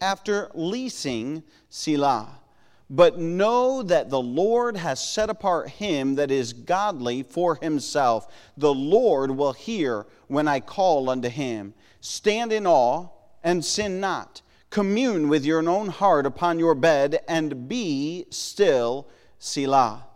after 0.00 0.50
leasing, 0.54 1.42
Selah. 1.68 2.40
But 2.90 3.18
know 3.18 3.82
that 3.82 4.08
the 4.08 4.20
Lord 4.20 4.76
has 4.76 5.06
set 5.06 5.28
apart 5.28 5.68
him 5.68 6.14
that 6.14 6.30
is 6.30 6.54
godly 6.54 7.22
for 7.22 7.56
himself. 7.56 8.32
The 8.56 8.72
Lord 8.72 9.30
will 9.30 9.52
hear 9.52 10.06
when 10.26 10.48
I 10.48 10.60
call 10.60 11.10
unto 11.10 11.28
him. 11.28 11.74
Stand 12.00 12.52
in 12.52 12.66
awe 12.66 13.08
and 13.44 13.62
sin 13.64 14.00
not. 14.00 14.40
Commune 14.70 15.28
with 15.28 15.44
your 15.44 15.66
own 15.68 15.88
heart 15.88 16.24
upon 16.26 16.58
your 16.58 16.74
bed 16.74 17.20
and 17.28 17.68
be 17.68 18.26
still, 18.30 19.08
Selah. 19.38 20.06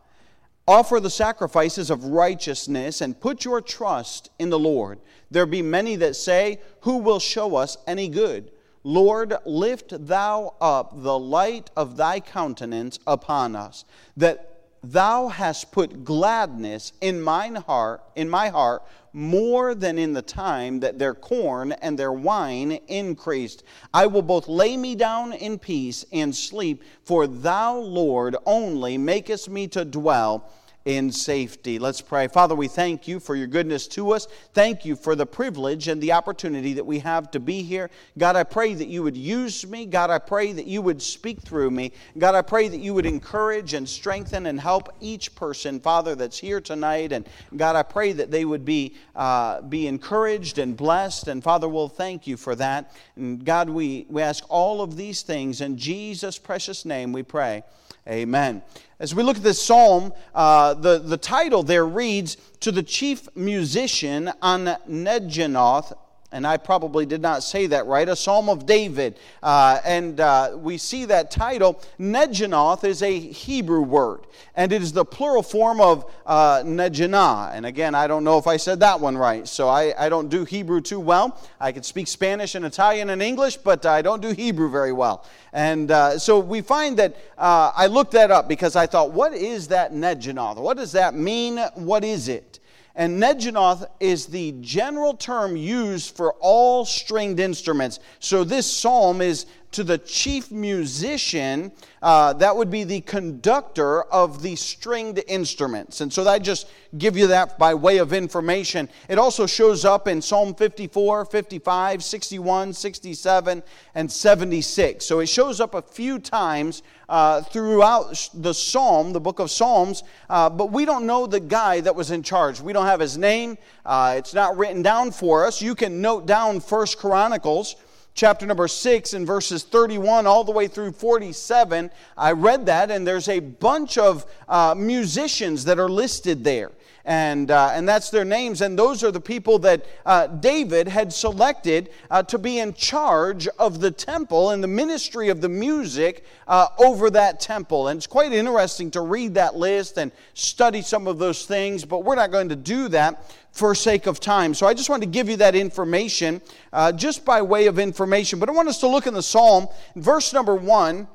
Offer 0.66 1.00
the 1.00 1.10
sacrifices 1.10 1.90
of 1.90 2.04
righteousness 2.04 3.00
and 3.00 3.20
put 3.20 3.44
your 3.44 3.60
trust 3.60 4.30
in 4.38 4.48
the 4.48 4.58
Lord. 4.58 5.00
There 5.30 5.46
be 5.46 5.60
many 5.62 5.96
that 5.96 6.16
say, 6.16 6.60
Who 6.82 6.98
will 6.98 7.18
show 7.18 7.56
us 7.56 7.76
any 7.86 8.08
good? 8.08 8.50
Lord, 8.84 9.34
lift 9.44 10.06
thou 10.06 10.54
up 10.60 11.02
the 11.02 11.18
light 11.18 11.70
of 11.76 11.96
thy 11.96 12.20
countenance 12.20 12.98
upon 13.06 13.54
us, 13.54 13.84
that 14.16 14.48
thou 14.82 15.28
hast 15.28 15.70
put 15.70 16.04
gladness 16.04 16.92
in 17.00 17.22
mine 17.22 17.54
heart, 17.54 18.02
in 18.16 18.28
my 18.28 18.48
heart, 18.48 18.82
more 19.12 19.74
than 19.74 19.98
in 19.98 20.14
the 20.14 20.22
time 20.22 20.80
that 20.80 20.98
their 20.98 21.14
corn 21.14 21.72
and 21.72 21.98
their 21.98 22.12
wine 22.12 22.72
increased. 22.88 23.62
I 23.94 24.06
will 24.06 24.22
both 24.22 24.48
lay 24.48 24.76
me 24.76 24.96
down 24.96 25.32
in 25.32 25.58
peace 25.58 26.04
and 26.12 26.34
sleep, 26.34 26.82
for 27.04 27.26
thou, 27.26 27.76
Lord, 27.78 28.36
only 28.46 28.98
makest 28.98 29.48
me 29.48 29.68
to 29.68 29.84
dwell 29.84 30.50
in 30.84 31.12
safety. 31.12 31.78
Let's 31.78 32.00
pray. 32.00 32.28
Father, 32.28 32.54
we 32.54 32.68
thank 32.68 33.06
you 33.06 33.20
for 33.20 33.36
your 33.36 33.46
goodness 33.46 33.86
to 33.88 34.12
us. 34.12 34.26
Thank 34.52 34.84
you 34.84 34.96
for 34.96 35.14
the 35.14 35.26
privilege 35.26 35.88
and 35.88 36.02
the 36.02 36.12
opportunity 36.12 36.72
that 36.74 36.84
we 36.84 36.98
have 37.00 37.30
to 37.32 37.40
be 37.40 37.62
here. 37.62 37.90
God, 38.18 38.36
I 38.36 38.44
pray 38.44 38.74
that 38.74 38.88
you 38.88 39.02
would 39.02 39.16
use 39.16 39.66
me. 39.66 39.86
God, 39.86 40.10
I 40.10 40.18
pray 40.18 40.52
that 40.52 40.66
you 40.66 40.82
would 40.82 41.00
speak 41.00 41.40
through 41.40 41.70
me. 41.70 41.92
God, 42.18 42.34
I 42.34 42.42
pray 42.42 42.68
that 42.68 42.78
you 42.78 42.94
would 42.94 43.06
encourage 43.06 43.74
and 43.74 43.88
strengthen 43.88 44.46
and 44.46 44.60
help 44.60 44.88
each 45.00 45.34
person, 45.34 45.78
Father, 45.78 46.14
that's 46.14 46.38
here 46.38 46.60
tonight. 46.60 47.12
And 47.12 47.28
God, 47.56 47.76
I 47.76 47.82
pray 47.82 48.12
that 48.12 48.30
they 48.30 48.44
would 48.44 48.64
be, 48.64 48.96
uh, 49.14 49.62
be 49.62 49.86
encouraged 49.86 50.58
and 50.58 50.76
blessed. 50.76 51.28
And 51.28 51.42
Father, 51.44 51.68
we'll 51.68 51.88
thank 51.88 52.26
you 52.26 52.36
for 52.36 52.54
that. 52.56 52.94
And 53.16 53.44
God, 53.44 53.70
we, 53.70 54.06
we 54.08 54.22
ask 54.22 54.44
all 54.48 54.82
of 54.82 54.96
these 54.96 55.22
things 55.22 55.60
in 55.60 55.76
Jesus' 55.76 56.38
precious 56.38 56.84
name 56.84 57.12
we 57.12 57.22
pray. 57.22 57.62
Amen. 58.08 58.62
As 58.98 59.14
we 59.14 59.22
look 59.22 59.36
at 59.36 59.42
this 59.42 59.62
psalm, 59.62 60.12
uh, 60.34 60.74
the, 60.74 60.98
the 60.98 61.16
title 61.16 61.62
there 61.62 61.86
reads, 61.86 62.36
To 62.60 62.72
the 62.72 62.82
chief 62.82 63.28
musician 63.36 64.32
on 64.42 64.76
Neginoth 64.88 65.96
and 66.32 66.46
I 66.46 66.56
probably 66.56 67.06
did 67.06 67.20
not 67.20 67.42
say 67.42 67.66
that 67.68 67.86
right, 67.86 68.08
a 68.08 68.16
Psalm 68.16 68.48
of 68.48 68.66
David. 68.66 69.18
Uh, 69.42 69.78
and 69.84 70.18
uh, 70.18 70.56
we 70.56 70.78
see 70.78 71.04
that 71.04 71.30
title. 71.30 71.80
Neginoth 72.00 72.84
is 72.84 73.02
a 73.02 73.18
Hebrew 73.18 73.82
word, 73.82 74.26
and 74.56 74.72
it 74.72 74.82
is 74.82 74.92
the 74.92 75.04
plural 75.04 75.42
form 75.42 75.80
of 75.80 76.10
uh, 76.26 76.62
Neginah. 76.64 77.52
And 77.54 77.66
again, 77.66 77.94
I 77.94 78.06
don't 78.06 78.24
know 78.24 78.38
if 78.38 78.46
I 78.46 78.56
said 78.56 78.80
that 78.80 78.98
one 78.98 79.16
right, 79.16 79.46
so 79.46 79.68
I, 79.68 79.94
I 79.98 80.08
don't 80.08 80.28
do 80.28 80.44
Hebrew 80.44 80.80
too 80.80 81.00
well. 81.00 81.38
I 81.60 81.70
can 81.72 81.82
speak 81.82 82.08
Spanish 82.08 82.54
and 82.54 82.64
Italian 82.64 83.10
and 83.10 83.22
English, 83.22 83.58
but 83.58 83.84
I 83.86 84.02
don't 84.02 84.22
do 84.22 84.30
Hebrew 84.30 84.70
very 84.70 84.92
well. 84.92 85.26
And 85.52 85.90
uh, 85.90 86.18
so 86.18 86.38
we 86.38 86.62
find 86.62 86.98
that 86.98 87.16
uh, 87.36 87.72
I 87.76 87.86
looked 87.86 88.12
that 88.12 88.30
up 88.30 88.48
because 88.48 88.74
I 88.74 88.86
thought, 88.86 89.12
what 89.12 89.34
is 89.34 89.68
that 89.68 89.92
Neginoth? 89.92 90.56
What 90.56 90.78
does 90.78 90.92
that 90.92 91.14
mean? 91.14 91.58
What 91.74 92.04
is 92.04 92.28
it? 92.28 92.51
And 92.94 93.22
Neginoth 93.22 93.86
is 94.00 94.26
the 94.26 94.52
general 94.60 95.14
term 95.14 95.56
used 95.56 96.14
for 96.14 96.34
all 96.40 96.84
stringed 96.84 97.40
instruments. 97.40 98.00
So 98.18 98.44
this 98.44 98.70
psalm 98.70 99.22
is 99.22 99.46
to 99.72 99.82
the 99.82 99.98
chief 99.98 100.50
musician, 100.50 101.72
uh, 102.02 102.32
that 102.34 102.54
would 102.54 102.70
be 102.70 102.84
the 102.84 103.00
conductor 103.00 104.02
of 104.04 104.42
the 104.42 104.54
stringed 104.54 105.22
instruments. 105.26 106.00
And 106.00 106.12
so 106.12 106.28
I 106.28 106.38
just 106.38 106.68
give 106.98 107.16
you 107.16 107.26
that 107.28 107.58
by 107.58 107.72
way 107.74 107.98
of 107.98 108.12
information. 108.12 108.88
It 109.08 109.18
also 109.18 109.46
shows 109.46 109.84
up 109.84 110.08
in 110.08 110.20
Psalm 110.20 110.54
54, 110.54 111.24
55, 111.24 112.04
61, 112.04 112.72
67, 112.74 113.62
and 113.94 114.12
76. 114.12 115.04
So 115.04 115.20
it 115.20 115.26
shows 115.26 115.60
up 115.60 115.74
a 115.74 115.82
few 115.82 116.18
times 116.18 116.82
uh, 117.08 117.42
throughout 117.42 118.30
the 118.34 118.52
Psalm, 118.52 119.12
the 119.12 119.20
book 119.20 119.38
of 119.38 119.50
Psalms, 119.50 120.02
uh, 120.28 120.50
but 120.50 120.70
we 120.70 120.84
don't 120.84 121.06
know 121.06 121.26
the 121.26 121.40
guy 121.40 121.80
that 121.80 121.94
was 121.94 122.10
in 122.10 122.22
charge. 122.22 122.60
We 122.60 122.72
don't 122.72 122.86
have 122.86 123.00
his 123.00 123.16
name. 123.16 123.56
Uh, 123.86 124.14
it's 124.18 124.34
not 124.34 124.56
written 124.56 124.82
down 124.82 125.12
for 125.12 125.46
us. 125.46 125.62
You 125.62 125.74
can 125.74 126.00
note 126.00 126.26
down 126.26 126.60
First 126.60 126.98
Chronicles 126.98 127.76
chapter 128.14 128.46
number 128.46 128.68
6 128.68 129.12
and 129.14 129.26
verses 129.26 129.62
31 129.62 130.26
all 130.26 130.44
the 130.44 130.52
way 130.52 130.68
through 130.68 130.92
47. 130.92 131.90
I 132.16 132.32
read 132.32 132.66
that, 132.66 132.90
and 132.90 133.06
there's 133.06 133.28
a 133.28 133.40
bunch 133.40 133.98
of 133.98 134.26
uh, 134.48 134.74
musicians 134.76 135.64
that 135.64 135.78
are 135.78 135.88
listed 135.88 136.44
there 136.44 136.70
and, 137.04 137.50
uh, 137.50 137.70
and 137.72 137.88
that's 137.88 138.10
their 138.10 138.24
names. 138.24 138.60
And 138.60 138.78
those 138.78 139.02
are 139.02 139.10
the 139.10 139.20
people 139.20 139.58
that 139.60 139.86
uh, 140.06 140.26
David 140.28 140.88
had 140.88 141.12
selected 141.12 141.90
uh, 142.10 142.22
to 142.24 142.38
be 142.38 142.58
in 142.58 142.74
charge 142.74 143.48
of 143.58 143.80
the 143.80 143.90
temple 143.90 144.50
and 144.50 144.62
the 144.62 144.68
ministry 144.68 145.28
of 145.28 145.40
the 145.40 145.48
music 145.48 146.24
uh, 146.46 146.68
over 146.78 147.10
that 147.10 147.40
temple. 147.40 147.88
And 147.88 147.98
it's 147.98 148.06
quite 148.06 148.32
interesting 148.32 148.90
to 148.92 149.00
read 149.00 149.34
that 149.34 149.56
list 149.56 149.98
and 149.98 150.12
study 150.34 150.82
some 150.82 151.06
of 151.06 151.18
those 151.18 151.46
things, 151.46 151.84
but 151.84 152.04
we're 152.04 152.14
not 152.14 152.30
going 152.30 152.48
to 152.50 152.56
do 152.56 152.88
that 152.88 153.32
for 153.52 153.74
sake 153.74 154.06
of 154.06 154.18
time. 154.18 154.54
So 154.54 154.66
I 154.66 154.74
just 154.74 154.88
wanted 154.88 155.06
to 155.06 155.12
give 155.12 155.28
you 155.28 155.36
that 155.36 155.54
information 155.54 156.40
uh, 156.72 156.92
just 156.92 157.24
by 157.24 157.42
way 157.42 157.66
of 157.66 157.78
information. 157.78 158.38
But 158.38 158.48
I 158.48 158.52
want 158.52 158.68
us 158.68 158.80
to 158.80 158.88
look 158.88 159.06
in 159.06 159.14
the 159.14 159.22
psalm, 159.22 159.68
verse 159.96 160.32
number 160.32 160.54
one. 160.54 161.06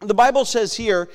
The 0.00 0.14
Bible 0.14 0.44
says 0.46 0.74
here, 0.74 1.10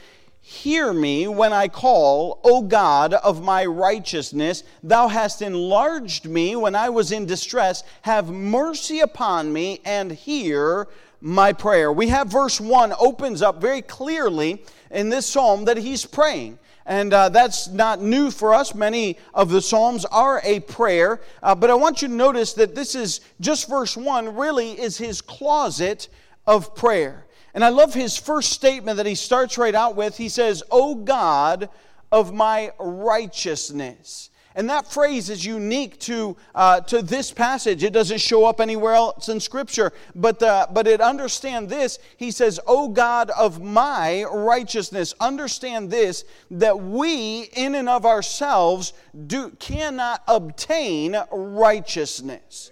Hear 0.48 0.94
me 0.94 1.28
when 1.28 1.54
I 1.54 1.68
call, 1.68 2.40
O 2.44 2.62
God 2.62 3.16
of 3.16 3.42
my 3.42 3.66
righteousness. 3.66 4.64
Thou 4.84 5.08
hast 5.08 5.42
enlarged 5.42 6.28
me 6.28 6.56
when 6.56 6.76
I 6.76 6.90
was 6.90 7.12
in 7.12 7.26
distress. 7.26 7.84
Have 8.04 8.30
mercy 8.30 9.00
upon 9.00 9.52
me 9.52 9.82
and 9.84 10.12
hear 10.12 10.88
my 11.20 11.52
prayer. 11.52 11.92
We 11.92 12.10
have 12.10 12.28
verse 12.28 12.62
1 12.62 12.94
opens 13.00 13.42
up 13.42 13.60
very 13.60 13.82
clearly 13.82 14.64
in 14.92 15.10
this 15.10 15.26
psalm 15.26 15.66
that 15.66 15.78
he's 15.78 16.06
praying. 16.06 16.60
And 16.86 17.12
uh, 17.12 17.30
that's 17.30 17.68
not 17.70 18.04
new 18.04 18.30
for 18.30 18.54
us. 18.54 18.76
Many 18.76 19.18
of 19.34 19.50
the 19.50 19.64
Psalms 19.64 20.06
are 20.06 20.42
a 20.44 20.60
prayer. 20.60 21.22
Uh, 21.42 21.56
but 21.56 21.72
I 21.72 21.74
want 21.74 22.04
you 22.04 22.08
to 22.08 22.14
notice 22.14 22.54
that 22.54 22.76
this 22.76 22.94
is 22.94 23.22
just 23.40 23.68
verse 23.68 23.98
1 23.98 24.36
really 24.36 24.80
is 24.80 24.96
his 25.00 25.22
closet 25.22 26.08
of 26.46 26.76
prayer. 26.76 27.26
And 27.56 27.64
I 27.64 27.70
love 27.70 27.94
his 27.94 28.18
first 28.18 28.52
statement 28.52 28.98
that 28.98 29.06
he 29.06 29.16
starts 29.16 29.58
right 29.58 29.74
out 29.74 29.96
with. 29.96 30.18
He 30.18 30.28
says, 30.28 30.62
O 30.70 30.94
God 30.94 31.70
of 32.12 32.34
my 32.34 32.72
righteousness. 32.78 34.30
And 34.56 34.70
that 34.70 34.88
phrase 34.88 35.30
is 35.30 35.46
unique 35.46 36.00
to, 36.02 36.36
uh, 36.54 36.82
to 36.82 37.02
this 37.02 37.32
passage. 37.32 37.84
It 37.84 37.94
doesn't 37.94 38.20
show 38.20 38.46
up 38.46 38.60
anywhere 38.60 38.94
else 38.94 39.30
in 39.30 39.40
Scripture. 39.40 39.94
But, 40.16 40.44
uh, 40.44 40.68
but 40.72 40.86
it 40.86 41.00
understand 41.00 41.70
this. 41.70 41.98
He 42.18 42.30
says, 42.30 42.60
O 42.68 42.90
God 42.90 43.32
of 43.32 43.62
my 43.62 44.24
righteousness. 44.24 45.14
Understand 45.22 45.90
this, 45.92 46.26
that 46.52 46.78
we 46.78 47.44
in 47.54 47.76
and 47.76 47.88
of 47.88 48.06
ourselves 48.06 48.92
do, 49.28 49.50
cannot 49.60 50.24
obtain 50.28 51.18
righteousness. 51.32 52.72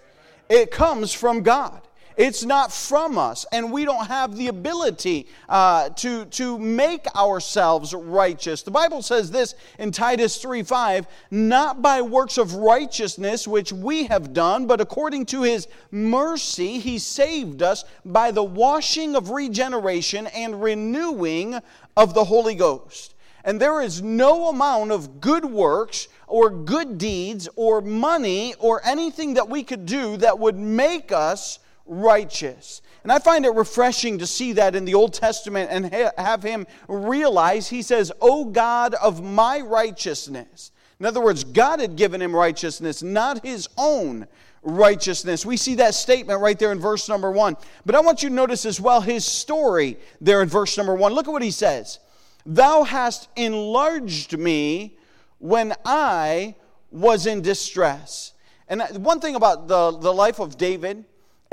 It 0.50 0.70
comes 0.70 1.12
from 1.14 1.42
God. 1.42 1.80
It's 2.16 2.44
not 2.44 2.72
from 2.72 3.18
us, 3.18 3.44
and 3.50 3.72
we 3.72 3.84
don't 3.84 4.06
have 4.06 4.36
the 4.36 4.46
ability 4.46 5.26
uh, 5.48 5.88
to, 5.90 6.26
to 6.26 6.58
make 6.58 7.06
ourselves 7.16 7.92
righteous. 7.92 8.62
The 8.62 8.70
Bible 8.70 9.02
says 9.02 9.32
this 9.32 9.54
in 9.78 9.90
Titus 9.90 10.38
3 10.38 10.62
5 10.62 11.06
not 11.32 11.82
by 11.82 12.02
works 12.02 12.38
of 12.38 12.54
righteousness 12.54 13.48
which 13.48 13.72
we 13.72 14.04
have 14.04 14.32
done, 14.32 14.66
but 14.66 14.80
according 14.80 15.26
to 15.26 15.42
his 15.42 15.66
mercy, 15.90 16.78
he 16.78 16.98
saved 16.98 17.62
us 17.62 17.84
by 18.04 18.30
the 18.30 18.44
washing 18.44 19.16
of 19.16 19.30
regeneration 19.30 20.28
and 20.28 20.62
renewing 20.62 21.58
of 21.96 22.14
the 22.14 22.24
Holy 22.24 22.54
Ghost. 22.54 23.14
And 23.44 23.60
there 23.60 23.82
is 23.82 24.00
no 24.00 24.48
amount 24.48 24.92
of 24.92 25.20
good 25.20 25.44
works 25.44 26.08
or 26.26 26.48
good 26.48 26.96
deeds 26.96 27.48
or 27.56 27.80
money 27.80 28.54
or 28.58 28.80
anything 28.86 29.34
that 29.34 29.48
we 29.48 29.62
could 29.62 29.84
do 29.84 30.16
that 30.18 30.38
would 30.38 30.56
make 30.56 31.12
us 31.12 31.58
righteous. 31.86 32.82
And 33.02 33.12
I 33.12 33.18
find 33.18 33.44
it 33.44 33.54
refreshing 33.54 34.18
to 34.18 34.26
see 34.26 34.52
that 34.54 34.74
in 34.74 34.84
the 34.84 34.94
Old 34.94 35.12
Testament 35.12 35.70
and 35.70 35.94
ha- 35.94 36.12
have 36.16 36.42
him 36.42 36.66
realize, 36.88 37.68
he 37.68 37.82
says, 37.82 38.10
O 38.20 38.46
God 38.46 38.94
of 38.94 39.22
my 39.22 39.60
righteousness. 39.60 40.72
In 41.00 41.06
other 41.06 41.20
words, 41.20 41.44
God 41.44 41.80
had 41.80 41.96
given 41.96 42.22
him 42.22 42.34
righteousness, 42.34 43.02
not 43.02 43.44
his 43.44 43.68
own 43.76 44.26
righteousness. 44.62 45.44
We 45.44 45.56
see 45.56 45.74
that 45.76 45.94
statement 45.94 46.40
right 46.40 46.58
there 46.58 46.72
in 46.72 46.80
verse 46.80 47.08
number 47.08 47.30
one. 47.30 47.56
But 47.84 47.94
I 47.94 48.00
want 48.00 48.22
you 48.22 48.30
to 48.30 48.34
notice 48.34 48.64
as 48.64 48.80
well 48.80 49.00
his 49.00 49.24
story 49.24 49.98
there 50.20 50.40
in 50.42 50.48
verse 50.48 50.76
number 50.78 50.94
one. 50.94 51.12
Look 51.12 51.28
at 51.28 51.32
what 51.32 51.42
he 51.42 51.50
says 51.50 51.98
Thou 52.46 52.84
hast 52.84 53.28
enlarged 53.36 54.38
me 54.38 54.96
when 55.38 55.74
I 55.84 56.54
was 56.90 57.26
in 57.26 57.42
distress. 57.42 58.32
And 58.68 58.82
one 59.04 59.20
thing 59.20 59.34
about 59.34 59.68
the, 59.68 59.90
the 59.90 60.12
life 60.12 60.38
of 60.38 60.56
David, 60.56 61.04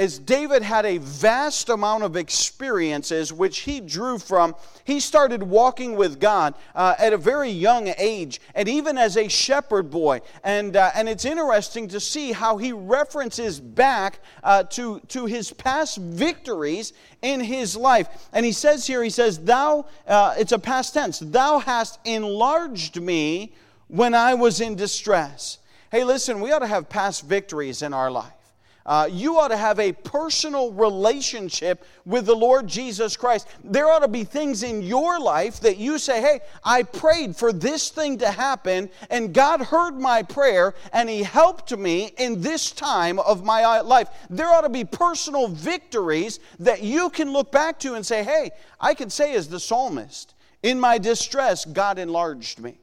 as 0.01 0.17
David 0.17 0.63
had 0.63 0.83
a 0.83 0.97
vast 0.97 1.69
amount 1.69 2.03
of 2.03 2.15
experiences 2.15 3.31
which 3.31 3.59
he 3.59 3.79
drew 3.79 4.17
from, 4.17 4.55
he 4.83 4.99
started 4.99 5.43
walking 5.43 5.95
with 5.95 6.19
God 6.19 6.55
uh, 6.73 6.95
at 6.97 7.13
a 7.13 7.17
very 7.17 7.51
young 7.51 7.93
age, 7.99 8.41
and 8.55 8.67
even 8.67 8.97
as 8.97 9.15
a 9.15 9.27
shepherd 9.27 9.91
boy. 9.91 10.21
And, 10.43 10.75
uh, 10.75 10.89
and 10.95 11.07
it's 11.07 11.23
interesting 11.23 11.87
to 11.89 11.99
see 11.99 12.31
how 12.31 12.57
he 12.57 12.73
references 12.73 13.59
back 13.59 14.21
uh, 14.43 14.63
to, 14.71 15.01
to 15.09 15.27
his 15.27 15.53
past 15.53 15.97
victories 15.97 16.93
in 17.21 17.39
his 17.39 17.77
life. 17.77 18.27
And 18.33 18.43
he 18.43 18.53
says 18.53 18.87
here, 18.87 19.03
he 19.03 19.11
says, 19.11 19.37
Thou, 19.37 19.85
uh, 20.07 20.33
it's 20.35 20.51
a 20.51 20.57
past 20.57 20.95
tense, 20.95 21.19
Thou 21.19 21.59
hast 21.59 21.99
enlarged 22.05 22.99
me 22.99 23.53
when 23.87 24.15
I 24.15 24.33
was 24.33 24.61
in 24.61 24.73
distress. 24.73 25.59
Hey, 25.91 26.03
listen, 26.03 26.41
we 26.41 26.51
ought 26.51 26.59
to 26.59 26.67
have 26.67 26.89
past 26.89 27.23
victories 27.23 27.83
in 27.83 27.93
our 27.93 28.09
life. 28.09 28.40
Uh, 28.85 29.07
you 29.11 29.37
ought 29.37 29.49
to 29.49 29.57
have 29.57 29.79
a 29.79 29.91
personal 29.91 30.71
relationship 30.71 31.85
with 32.05 32.25
the 32.25 32.35
Lord 32.35 32.67
Jesus 32.67 33.15
Christ. 33.15 33.47
There 33.63 33.87
ought 33.87 33.99
to 33.99 34.07
be 34.07 34.23
things 34.23 34.63
in 34.63 34.81
your 34.81 35.19
life 35.19 35.59
that 35.59 35.77
you 35.77 35.99
say, 35.99 36.21
Hey, 36.21 36.39
I 36.63 36.83
prayed 36.83 37.35
for 37.35 37.53
this 37.53 37.89
thing 37.89 38.17
to 38.19 38.31
happen, 38.31 38.89
and 39.09 39.33
God 39.33 39.61
heard 39.61 39.99
my 39.99 40.23
prayer, 40.23 40.73
and 40.93 41.09
He 41.09 41.23
helped 41.23 41.75
me 41.77 42.13
in 42.17 42.41
this 42.41 42.71
time 42.71 43.19
of 43.19 43.43
my 43.43 43.63
uh, 43.63 43.83
life. 43.83 44.09
There 44.29 44.47
ought 44.47 44.61
to 44.61 44.69
be 44.69 44.85
personal 44.85 45.47
victories 45.47 46.39
that 46.59 46.81
you 46.81 47.09
can 47.11 47.31
look 47.31 47.51
back 47.51 47.79
to 47.79 47.93
and 47.93 48.05
say, 48.05 48.23
Hey, 48.23 48.51
I 48.79 48.93
can 48.93 49.09
say, 49.09 49.35
as 49.35 49.47
the 49.47 49.59
psalmist, 49.59 50.33
in 50.63 50.79
my 50.79 50.97
distress, 50.97 51.65
God 51.65 51.99
enlarged 51.99 52.59
me. 52.59 52.77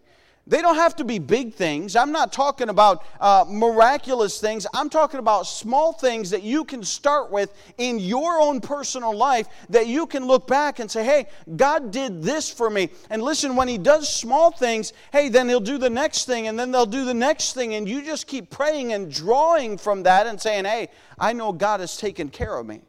They 0.49 0.63
don't 0.63 0.77
have 0.77 0.97
to 0.97 1.05
be 1.05 1.19
big 1.19 1.53
things. 1.53 1.95
I'm 1.95 2.11
not 2.11 2.33
talking 2.33 2.71
about 2.71 3.05
uh, 3.21 3.45
miraculous 3.47 4.41
things. 4.41 4.67
I'm 4.73 4.89
talking 4.89 5.21
about 5.21 5.47
small 5.47 5.93
things 5.93 6.31
that 6.31 6.43
you 6.43 6.65
can 6.65 6.83
start 6.83 7.31
with 7.31 7.53
in 7.77 7.99
your 7.99 8.41
own 8.41 8.63
personal 8.63 9.15
life 9.15 9.47
that 9.69 9.89
you 9.89 10.07
can 10.07 10.27
look 10.27 10.47
back 10.47 10.79
and 10.79 10.91
say, 10.91 11.05
hey, 11.05 11.27
God 11.57 11.91
did 11.91 12.23
this 12.23 12.51
for 12.51 12.71
me. 12.71 12.89
And 13.11 13.23
listen, 13.23 13.57
when 13.57 13.69
He 13.69 13.77
does 13.77 14.09
small 14.09 14.51
things, 14.51 14.95
hey, 15.13 15.29
then 15.29 15.51
He'll 15.51 15.61
do 15.61 15.77
the 15.77 15.91
next 15.91 16.25
thing, 16.25 16.47
and 16.47 16.59
then 16.59 16.73
they'll 16.73 16.87
do 16.87 17.05
the 17.05 17.13
next 17.13 17.53
thing. 17.53 17.75
And 17.75 17.87
you 17.87 18.03
just 18.03 18.27
keep 18.27 18.49
praying 18.49 18.95
and 18.95 19.13
drawing 19.13 19.77
from 19.77 20.05
that 20.05 20.27
and 20.27 20.41
saying, 20.41 20.65
hey, 20.65 20.89
I 21.19 21.35
know 21.35 21.53
God 21.53 21.81
has 21.81 21.99
taken 21.99 22.31
care 22.31 22.57
of 22.57 22.67
me. 22.67 22.81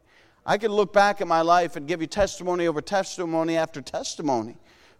I 0.45 0.57
can 0.57 0.71
look 0.71 0.93
back 0.93 1.19
at 1.19 1.27
my 1.27 1.41
life 1.41 1.75
and 1.75 1.85
give 1.85 1.99
you 1.99 2.07
testimony 2.07 2.67
over 2.67 2.81
testimony 2.81 3.57
after 3.57 3.81
testimony. 3.81 4.55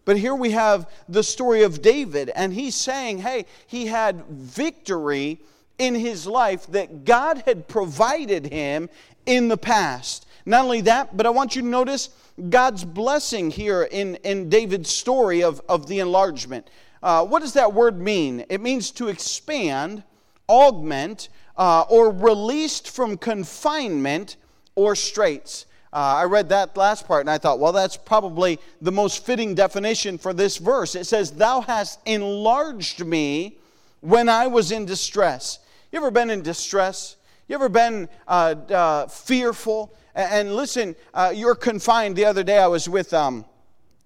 But 0.09 0.17
here 0.17 0.33
we 0.33 0.49
have 0.53 0.89
the 1.07 1.21
story 1.21 1.61
of 1.61 1.83
David, 1.83 2.31
and 2.35 2.51
he's 2.51 2.73
saying, 2.73 3.19
hey, 3.19 3.45
he 3.67 3.85
had 3.85 4.25
victory 4.25 5.39
in 5.77 5.93
his 5.93 6.25
life 6.25 6.65
that 6.71 7.05
God 7.05 7.43
had 7.45 7.67
provided 7.67 8.47
him 8.47 8.89
in 9.27 9.49
the 9.49 9.55
past. 9.55 10.25
Not 10.47 10.63
only 10.63 10.81
that, 10.81 11.15
but 11.15 11.27
I 11.27 11.29
want 11.29 11.55
you 11.55 11.61
to 11.61 11.67
notice 11.67 12.09
God's 12.49 12.83
blessing 12.83 13.51
here 13.51 13.83
in, 13.83 14.15
in 14.23 14.49
David's 14.49 14.89
story 14.89 15.43
of, 15.43 15.61
of 15.69 15.85
the 15.85 15.99
enlargement. 15.99 16.71
Uh, 17.03 17.23
what 17.23 17.43
does 17.43 17.53
that 17.53 17.73
word 17.73 17.99
mean? 17.99 18.43
It 18.49 18.61
means 18.61 18.89
to 18.93 19.09
expand, 19.09 20.01
augment, 20.49 21.29
uh, 21.55 21.81
or 21.87 22.09
released 22.09 22.89
from 22.89 23.15
confinement 23.15 24.37
or 24.73 24.95
straits. 24.95 25.67
Uh, 25.91 26.21
I 26.21 26.23
read 26.25 26.49
that 26.49 26.77
last 26.77 27.07
part 27.07 27.21
and 27.21 27.29
I 27.29 27.39
thought, 27.39 27.59
well, 27.59 27.71
that's 27.71 27.97
probably 27.97 28.59
the 28.81 28.91
most 28.91 29.25
fitting 29.25 29.55
definition 29.55 30.17
for 30.19 30.33
this 30.33 30.57
verse. 30.57 30.93
It 30.93 31.05
says, 31.05 31.31
Thou 31.31 31.61
hast 31.61 31.99
enlarged 32.05 33.03
me 33.03 33.57
when 34.01 34.29
I 34.29 34.47
was 34.47 34.71
in 34.71 34.85
distress. 34.85 35.59
You 35.91 35.97
ever 35.97 36.11
been 36.11 36.29
in 36.29 36.43
distress? 36.43 37.15
You 37.47 37.55
ever 37.55 37.69
been 37.69 38.07
uh, 38.27 38.55
uh, 38.69 39.07
fearful? 39.07 39.95
And, 40.13 40.31
and 40.31 40.55
listen, 40.55 40.95
uh, 41.13 41.33
you're 41.35 41.55
confined. 41.55 42.15
The 42.15 42.25
other 42.25 42.43
day 42.43 42.59
I 42.59 42.67
was 42.67 42.87
with 42.87 43.11
um, 43.11 43.43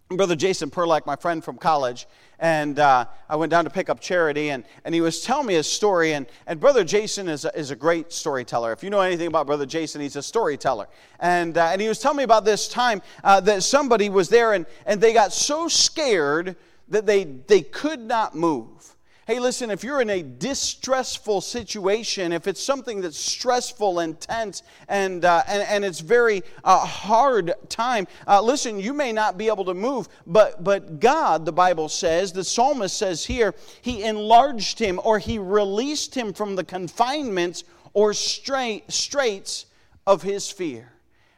Brother 0.08 0.38
Jason 0.38 0.70
Perlack, 0.70 1.06
my 1.06 1.18
friend 1.18 1.44
from 1.44 1.58
college, 1.58 2.08
and 2.44 2.78
uh, 2.78 3.06
I 3.30 3.38
went 3.38 3.52
down 3.52 3.64
to 3.64 3.70
pick 3.70 3.90
up 3.90 4.02
Charity, 4.02 4.50
and, 4.50 4.66
and 4.84 4.94
he 4.94 5.00
was 5.00 5.22
telling 5.22 5.48
me 5.48 5.56
a 5.56 5.64
story. 5.64 6.12
And, 6.12 6.28
and 6.46 6.60
Brother 6.60 6.84
Jason 6.84 7.30
is 7.30 7.46
a, 7.46 7.58
is 7.58 7.72
a 7.72 7.76
great 7.76 8.12
storyteller. 8.12 8.74
If 8.74 8.84
you 8.84 8.90
know 8.90 9.00
anything 9.00 9.28
about 9.28 9.46
Brother 9.46 9.66
Jason, 9.66 10.02
he's 10.02 10.18
a 10.18 10.22
storyteller. 10.22 10.88
And, 11.22 11.58
uh, 11.58 11.70
and 11.72 11.80
he 11.80 11.88
was 11.88 12.00
telling 12.00 12.18
me 12.18 12.24
about 12.24 12.44
this 12.44 12.68
time 12.68 13.02
uh, 13.24 13.40
that 13.40 13.64
somebody 13.64 14.10
was 14.10 14.28
there, 14.28 14.52
and, 14.52 14.66
and 14.86 15.00
they 15.00 15.14
got 15.14 15.32
so 15.32 15.70
scared 15.70 16.58
that 16.90 17.06
they, 17.06 17.24
they 17.24 17.62
could 17.62 18.02
not 18.02 18.36
move. 18.36 18.94
Hey, 19.26 19.40
listen, 19.40 19.72
if 19.72 19.86
you're 19.86 20.02
in 20.02 20.10
a 20.10 20.22
distressful 20.22 21.40
situation, 21.40 22.34
if 22.34 22.46
it's 22.46 22.62
something 22.62 23.00
that's 23.00 23.18
stressful 23.18 24.00
and 24.00 24.20
tense 24.20 24.64
and, 24.90 25.24
uh, 25.24 25.44
and, 25.48 25.64
and 25.64 25.86
it's 25.86 26.02
very 26.02 26.44
uh, 26.66 26.86
hard 26.86 27.54
time, 27.70 28.06
uh, 28.28 28.42
listen, 28.42 28.82
you 28.82 28.94
may 28.94 29.14
not 29.14 29.38
be 29.38 29.48
able 29.48 29.64
to 29.64 29.74
move, 29.74 30.10
but, 30.28 30.62
but 30.62 31.00
God, 31.00 31.46
the 31.46 31.54
Bible 31.54 31.88
says, 31.88 32.34
the 32.34 32.44
psalmist 32.44 32.98
says 32.98 33.24
here, 33.24 33.56
he 33.82 34.04
enlarged 34.04 34.78
him 34.78 35.00
or 35.02 35.20
he 35.20 35.38
released 35.40 36.14
him 36.14 36.34
from 36.34 36.58
the 36.58 36.66
confinements 36.66 37.64
or 37.94 38.14
straits 38.14 39.68
of 40.06 40.22
his 40.22 40.52
fear. 40.52 40.92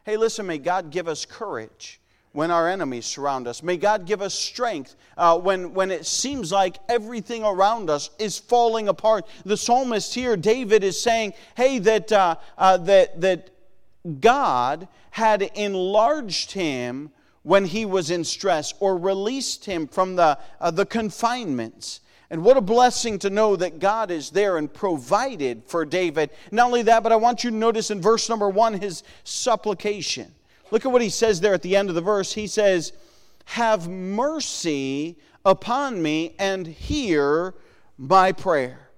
Hey, 0.05 0.17
listen, 0.17 0.47
may 0.47 0.57
God 0.57 0.89
give 0.89 1.07
us 1.07 1.23
courage 1.23 1.99
when 2.35 2.51
our 2.51 2.67
enemies 2.67 3.05
surround 3.05 3.47
us. 3.47 3.63
May 3.63 3.77
God 3.77 4.05
give 4.05 4.21
us 4.21 4.33
strength 4.33 4.97
uh, 5.15 5.39
when, 5.39 5.73
when 5.73 5.89
it 5.89 6.05
seems 6.05 6.51
like 6.51 6.77
everything 6.89 7.45
around 7.45 7.89
us 7.89 8.09
is 8.19 8.37
falling 8.37 8.89
apart. 8.89 9.25
The 9.45 9.55
psalmist 9.55 10.13
here, 10.13 10.35
David, 10.35 10.83
is 10.83 11.01
saying, 11.01 11.33
hey, 11.55 11.79
that, 11.79 12.11
uh, 12.11 12.35
uh, 12.57 12.75
that, 12.77 13.21
that 13.21 13.51
God 14.19 14.89
had 15.11 15.43
enlarged 15.55 16.51
him 16.51 17.09
when 17.43 17.63
he 17.63 17.85
was 17.85 18.11
in 18.11 18.25
stress 18.25 18.73
or 18.81 18.97
released 18.97 19.63
him 19.63 19.87
from 19.87 20.17
the, 20.17 20.37
uh, 20.59 20.71
the 20.71 20.85
confinements. 20.85 22.01
And 22.29 22.43
what 22.43 22.57
a 22.57 22.61
blessing 22.61 23.17
to 23.19 23.29
know 23.29 23.55
that 23.55 23.79
God 23.79 24.11
is 24.11 24.29
there 24.29 24.57
and 24.57 24.71
provided 24.73 25.63
for 25.67 25.85
David. 25.85 26.31
Not 26.51 26.65
only 26.65 26.81
that, 26.81 27.01
but 27.01 27.13
I 27.13 27.15
want 27.15 27.45
you 27.45 27.49
to 27.51 27.55
notice 27.55 27.91
in 27.91 28.01
verse 28.01 28.27
number 28.27 28.49
one 28.49 28.73
his 28.73 29.03
supplication. 29.23 30.34
Look 30.71 30.85
at 30.85 30.91
what 30.91 31.01
he 31.01 31.09
says 31.09 31.41
there 31.41 31.53
at 31.53 31.61
the 31.61 31.75
end 31.75 31.89
of 31.89 31.95
the 31.95 32.01
verse. 32.01 32.33
He 32.33 32.47
says, 32.47 32.93
Have 33.45 33.87
mercy 33.87 35.17
upon 35.45 36.01
me 36.01 36.35
and 36.39 36.65
hear 36.65 37.53
my 37.97 38.31
prayer. 38.31 38.89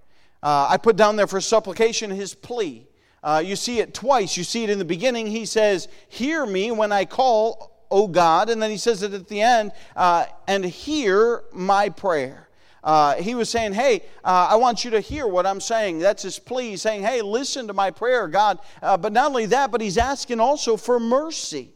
Uh, 0.42 0.68
I 0.70 0.78
put 0.78 0.96
down 0.96 1.16
there 1.16 1.28
for 1.28 1.42
supplication 1.42 2.12
his 2.12 2.34
plea. 2.34 2.88
Uh, 3.24 3.42
you 3.44 3.56
see 3.56 3.80
it 3.80 3.94
twice. 3.94 4.38
You 4.38 4.44
see 4.44 4.64
it 4.64 4.70
in 4.70 4.80
the 4.80 4.86
beginning. 4.86 5.28
He 5.28 5.46
says, 5.46 5.88
Hear 6.08 6.46
me 6.46 6.72
when 6.72 6.92
I 6.92 7.06
call, 7.06 7.86
O 7.92 8.08
God. 8.08 8.50
And 8.50 8.62
then 8.62 8.72
he 8.72 8.78
says 8.78 9.04
it 9.04 9.14
at 9.14 9.28
the 9.28 9.42
end, 9.42 9.72
uh, 9.96 10.26
and 10.48 10.64
hear 10.64 11.44
my 11.52 11.90
prayer. 11.90 12.47
Uh, 12.84 13.16
he 13.16 13.36
was 13.36 13.50
saying, 13.50 13.74
Hey, 13.74 14.04
uh, 14.24 14.48
I 14.52 14.56
want 14.56 14.86
you 14.86 14.92
to 14.92 15.00
hear 15.00 15.28
what 15.28 15.46
I'm 15.46 15.60
saying. 15.60 16.00
That's 16.00 16.24
his 16.24 16.40
plea, 16.40 16.78
saying, 16.78 17.04
Hey, 17.04 17.22
listen 17.22 17.68
to 17.68 17.74
my 17.74 17.92
prayer, 17.92 18.28
God. 18.28 18.60
Uh, 18.82 18.98
but 18.98 19.14
not 19.14 19.28
only 19.28 19.48
that, 19.48 19.72
but 19.72 19.82
he's 19.82 19.98
asking 19.98 20.40
also 20.40 20.78
for 20.78 21.00
mercy. 21.00 21.72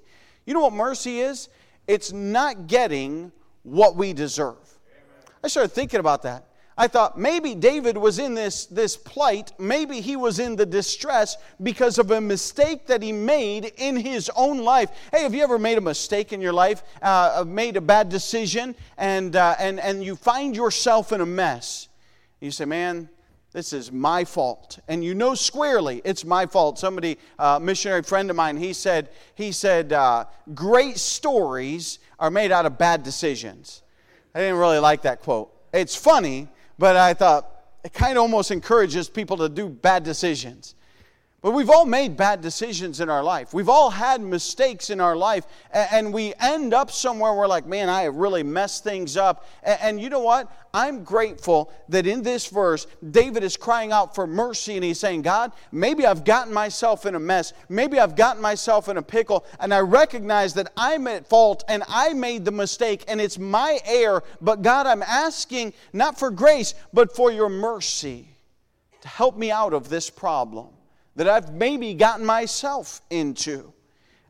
You 0.45 0.53
know 0.53 0.61
what 0.61 0.73
mercy 0.73 1.19
is? 1.19 1.49
It's 1.87 2.11
not 2.11 2.67
getting 2.67 3.31
what 3.63 3.95
we 3.95 4.13
deserve. 4.13 4.57
I 5.43 5.47
started 5.47 5.69
thinking 5.69 5.99
about 5.99 6.23
that. 6.23 6.45
I 6.81 6.87
thought 6.87 7.15
maybe 7.15 7.53
David 7.53 7.95
was 7.95 8.17
in 8.17 8.33
this, 8.33 8.65
this 8.65 8.97
plight, 8.97 9.51
maybe 9.59 10.01
he 10.01 10.15
was 10.15 10.39
in 10.39 10.55
the 10.55 10.65
distress 10.65 11.37
because 11.61 11.99
of 11.99 12.09
a 12.09 12.19
mistake 12.19 12.87
that 12.87 13.03
he 13.03 13.11
made 13.11 13.71
in 13.77 13.95
his 13.95 14.31
own 14.35 14.63
life. 14.63 14.89
Hey, 15.11 15.21
have 15.21 15.35
you 15.35 15.43
ever 15.43 15.59
made 15.59 15.77
a 15.77 15.81
mistake 15.81 16.33
in 16.33 16.41
your 16.41 16.53
life, 16.53 16.81
uh, 17.03 17.43
made 17.45 17.77
a 17.77 17.81
bad 17.81 18.09
decision, 18.09 18.73
and, 18.97 19.35
uh, 19.35 19.53
and, 19.59 19.79
and 19.79 20.03
you 20.03 20.15
find 20.15 20.55
yourself 20.55 21.11
in 21.11 21.21
a 21.21 21.25
mess? 21.25 21.87
You 22.39 22.49
say, 22.49 22.65
man, 22.65 23.09
this 23.51 23.73
is 23.73 23.91
my 23.91 24.25
fault. 24.25 24.79
And 24.87 25.05
you 25.05 25.13
know 25.13 25.35
squarely 25.35 26.01
it's 26.03 26.25
my 26.25 26.47
fault. 26.47 26.79
Somebody, 26.79 27.19
uh, 27.37 27.59
missionary 27.61 28.01
friend 28.01 28.27
of 28.31 28.35
mine, 28.35 28.57
he 28.57 28.73
said, 28.73 29.09
he 29.35 29.51
said, 29.51 29.93
uh, 29.93 30.25
great 30.55 30.97
stories 30.97 31.99
are 32.17 32.31
made 32.31 32.51
out 32.51 32.65
of 32.65 32.79
bad 32.79 33.03
decisions. 33.03 33.83
I 34.33 34.39
didn't 34.39 34.57
really 34.57 34.79
like 34.79 35.03
that 35.03 35.19
quote. 35.19 35.55
It's 35.73 35.95
funny, 35.95 36.49
but 36.77 36.95
I 36.95 37.13
thought 37.13 37.47
it 37.83 37.93
kind 37.93 38.17
of 38.17 38.21
almost 38.21 38.51
encourages 38.51 39.09
people 39.09 39.37
to 39.37 39.49
do 39.49 39.69
bad 39.69 40.03
decisions. 40.03 40.75
But 41.41 41.51
we've 41.51 41.71
all 41.71 41.85
made 41.85 42.15
bad 42.15 42.41
decisions 42.41 42.99
in 42.99 43.09
our 43.09 43.23
life. 43.23 43.51
We've 43.51 43.67
all 43.67 43.89
had 43.89 44.21
mistakes 44.21 44.91
in 44.91 45.01
our 45.01 45.15
life, 45.15 45.47
and 45.71 46.13
we 46.13 46.35
end 46.39 46.71
up 46.71 46.91
somewhere 46.91 47.31
where, 47.31 47.39
we're 47.39 47.47
like, 47.47 47.65
man, 47.65 47.89
I 47.89 48.03
have 48.03 48.15
really 48.15 48.43
messed 48.43 48.83
things 48.83 49.17
up. 49.17 49.47
And 49.63 49.99
you 49.99 50.11
know 50.11 50.19
what? 50.19 50.55
I'm 50.71 51.03
grateful 51.03 51.73
that 51.89 52.05
in 52.05 52.21
this 52.21 52.45
verse, 52.45 52.85
David 53.09 53.43
is 53.43 53.57
crying 53.57 53.91
out 53.91 54.13
for 54.13 54.27
mercy, 54.27 54.75
and 54.75 54.83
he's 54.83 54.99
saying, 54.99 55.23
God, 55.23 55.51
maybe 55.71 56.05
I've 56.05 56.25
gotten 56.25 56.53
myself 56.53 57.07
in 57.07 57.15
a 57.15 57.19
mess. 57.19 57.53
Maybe 57.69 57.97
I've 57.97 58.15
gotten 58.15 58.41
myself 58.41 58.87
in 58.87 58.97
a 58.97 59.01
pickle, 59.01 59.43
and 59.59 59.73
I 59.73 59.79
recognize 59.79 60.53
that 60.53 60.71
I'm 60.77 61.07
at 61.07 61.27
fault 61.27 61.63
and 61.67 61.83
I 61.87 62.13
made 62.13 62.45
the 62.45 62.51
mistake, 62.51 63.03
and 63.07 63.19
it's 63.19 63.39
my 63.39 63.79
error. 63.85 64.23
But 64.41 64.61
God, 64.61 64.85
I'm 64.85 65.01
asking 65.01 65.73
not 65.91 66.19
for 66.19 66.29
grace, 66.29 66.75
but 66.93 67.15
for 67.15 67.31
your 67.31 67.49
mercy 67.49 68.27
to 69.01 69.07
help 69.07 69.35
me 69.35 69.49
out 69.49 69.73
of 69.73 69.89
this 69.89 70.07
problem 70.11 70.67
that 71.15 71.27
I've 71.27 71.53
maybe 71.53 71.93
gotten 71.93 72.25
myself 72.25 73.01
into. 73.09 73.73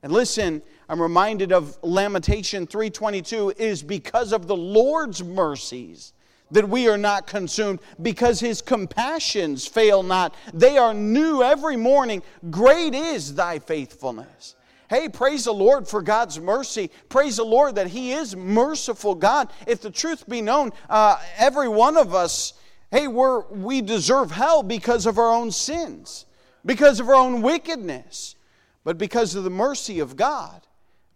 And 0.03 0.11
listen, 0.11 0.61
I'm 0.89 1.01
reminded 1.01 1.51
of 1.51 1.77
Lamentation 1.83 2.67
3:22 2.67 3.51
is 3.57 3.83
because 3.83 4.31
of 4.33 4.47
the 4.47 4.55
Lord's 4.55 5.23
mercies 5.23 6.13
that 6.51 6.67
we 6.67 6.87
are 6.89 6.97
not 6.97 7.27
consumed 7.27 7.79
because 8.01 8.39
his 8.39 8.61
compassions 8.61 9.65
fail 9.65 10.03
not. 10.03 10.35
They 10.53 10.77
are 10.77 10.93
new 10.93 11.41
every 11.43 11.77
morning. 11.77 12.23
Great 12.49 12.93
is 12.93 13.35
thy 13.35 13.59
faithfulness. 13.59 14.55
Hey, 14.91 15.07
praise 15.07 15.45
the 15.45 15.53
Lord 15.53 15.87
for 15.87 16.01
God's 16.01 16.37
mercy. 16.37 16.91
Praise 17.07 17.37
the 17.37 17.45
Lord 17.45 17.75
that 17.75 17.87
He 17.87 18.11
is 18.11 18.35
merciful 18.35 19.15
God. 19.15 19.49
If 19.65 19.79
the 19.79 19.89
truth 19.89 20.27
be 20.27 20.41
known, 20.41 20.73
uh, 20.89 21.17
every 21.37 21.69
one 21.69 21.95
of 21.95 22.13
us, 22.13 22.55
hey, 22.91 23.07
we're, 23.07 23.47
we 23.51 23.81
deserve 23.81 24.31
hell 24.31 24.63
because 24.63 25.05
of 25.05 25.17
our 25.17 25.31
own 25.31 25.49
sins, 25.49 26.25
because 26.65 26.99
of 26.99 27.09
our 27.09 27.15
own 27.15 27.41
wickedness, 27.41 28.35
but 28.83 28.97
because 28.97 29.35
of 29.35 29.43
the 29.43 29.49
mercy 29.49 29.99
of 29.99 30.15
God. 30.15 30.65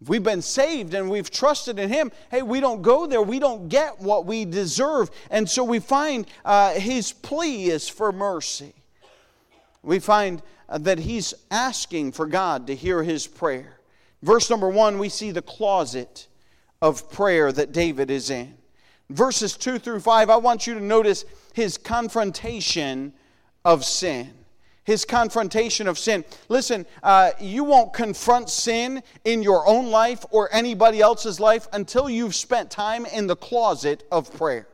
We've 0.06 0.22
been 0.22 0.42
saved 0.42 0.92
and 0.92 1.08
we've 1.08 1.30
trusted 1.30 1.78
in 1.78 1.88
Him, 1.88 2.12
hey, 2.30 2.42
we 2.42 2.60
don't 2.60 2.82
go 2.82 3.06
there. 3.06 3.22
We 3.22 3.38
don't 3.38 3.68
get 3.68 3.98
what 3.98 4.26
we 4.26 4.44
deserve. 4.44 5.10
And 5.30 5.48
so 5.48 5.64
we 5.64 5.78
find 5.78 6.26
uh, 6.44 6.74
His 6.74 7.12
plea 7.12 7.70
is 7.70 7.88
for 7.88 8.12
mercy. 8.12 8.74
We 9.82 9.98
find 9.98 10.42
uh, 10.68 10.78
that 10.78 10.98
He's 10.98 11.32
asking 11.50 12.12
for 12.12 12.26
God 12.26 12.66
to 12.66 12.74
hear 12.74 13.02
His 13.02 13.26
prayer. 13.26 13.80
Verse 14.22 14.50
number 14.50 14.68
one, 14.68 14.98
we 14.98 15.08
see 15.08 15.30
the 15.30 15.42
closet 15.42 16.26
of 16.82 17.10
prayer 17.10 17.50
that 17.52 17.72
David 17.72 18.10
is 18.10 18.30
in. 18.30 18.54
Verses 19.08 19.56
two 19.56 19.78
through 19.78 20.00
five, 20.00 20.28
I 20.28 20.36
want 20.36 20.66
you 20.66 20.74
to 20.74 20.80
notice 20.80 21.24
his 21.54 21.78
confrontation 21.78 23.12
of 23.64 23.84
sin 23.84 24.32
his 24.86 25.04
confrontation 25.04 25.88
of 25.88 25.98
sin. 25.98 26.24
Listen, 26.48 26.86
uh, 27.02 27.32
you 27.38 27.64
won't 27.64 27.92
confront 27.92 28.48
sin 28.48 29.02
in 29.24 29.42
your 29.42 29.66
own 29.66 29.90
life 29.90 30.24
or 30.30 30.48
anybody 30.54 31.00
else's 31.00 31.38
life 31.38 31.68
until 31.72 32.08
you've 32.08 32.34
spent 32.34 32.70
time 32.70 33.04
in 33.04 33.26
the 33.26 33.36
closet 33.36 34.04
of 34.10 34.32
prayer. 34.32 34.68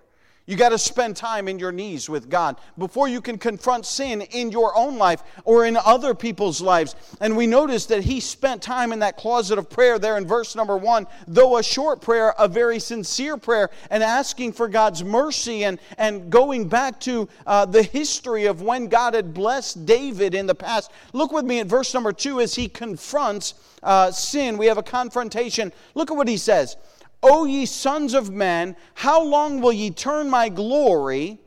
You 0.44 0.56
got 0.56 0.70
to 0.70 0.78
spend 0.78 1.16
time 1.16 1.46
in 1.46 1.60
your 1.60 1.70
knees 1.70 2.08
with 2.08 2.28
God 2.28 2.56
before 2.76 3.06
you 3.06 3.20
can 3.20 3.38
confront 3.38 3.86
sin 3.86 4.22
in 4.22 4.50
your 4.50 4.76
own 4.76 4.98
life 4.98 5.22
or 5.44 5.66
in 5.66 5.76
other 5.76 6.14
people's 6.14 6.60
lives. 6.60 6.96
And 7.20 7.36
we 7.36 7.46
notice 7.46 7.86
that 7.86 8.02
he 8.02 8.18
spent 8.18 8.60
time 8.60 8.92
in 8.92 8.98
that 8.98 9.16
closet 9.16 9.56
of 9.56 9.70
prayer 9.70 10.00
there 10.00 10.16
in 10.16 10.26
verse 10.26 10.56
number 10.56 10.76
one, 10.76 11.06
though 11.28 11.58
a 11.58 11.62
short 11.62 12.00
prayer, 12.00 12.34
a 12.40 12.48
very 12.48 12.80
sincere 12.80 13.36
prayer, 13.36 13.70
and 13.88 14.02
asking 14.02 14.54
for 14.54 14.66
God's 14.66 15.04
mercy 15.04 15.62
and, 15.62 15.78
and 15.96 16.28
going 16.28 16.68
back 16.68 16.98
to 17.00 17.28
uh, 17.46 17.64
the 17.64 17.84
history 17.84 18.46
of 18.46 18.62
when 18.62 18.88
God 18.88 19.14
had 19.14 19.32
blessed 19.32 19.86
David 19.86 20.34
in 20.34 20.46
the 20.46 20.56
past. 20.56 20.90
Look 21.12 21.30
with 21.30 21.44
me 21.44 21.60
at 21.60 21.68
verse 21.68 21.94
number 21.94 22.12
two 22.12 22.40
as 22.40 22.56
he 22.56 22.68
confronts 22.68 23.54
uh, 23.84 24.10
sin. 24.10 24.58
We 24.58 24.66
have 24.66 24.78
a 24.78 24.82
confrontation. 24.82 25.72
Look 25.94 26.10
at 26.10 26.16
what 26.16 26.26
he 26.26 26.36
says. 26.36 26.76
O 27.22 27.44
ye 27.44 27.66
sons 27.66 28.14
of 28.14 28.30
men, 28.30 28.76
how 28.94 29.22
long 29.22 29.60
will 29.60 29.72
ye 29.72 29.90
turn 29.90 30.28
my 30.28 30.48
glory 30.48 31.38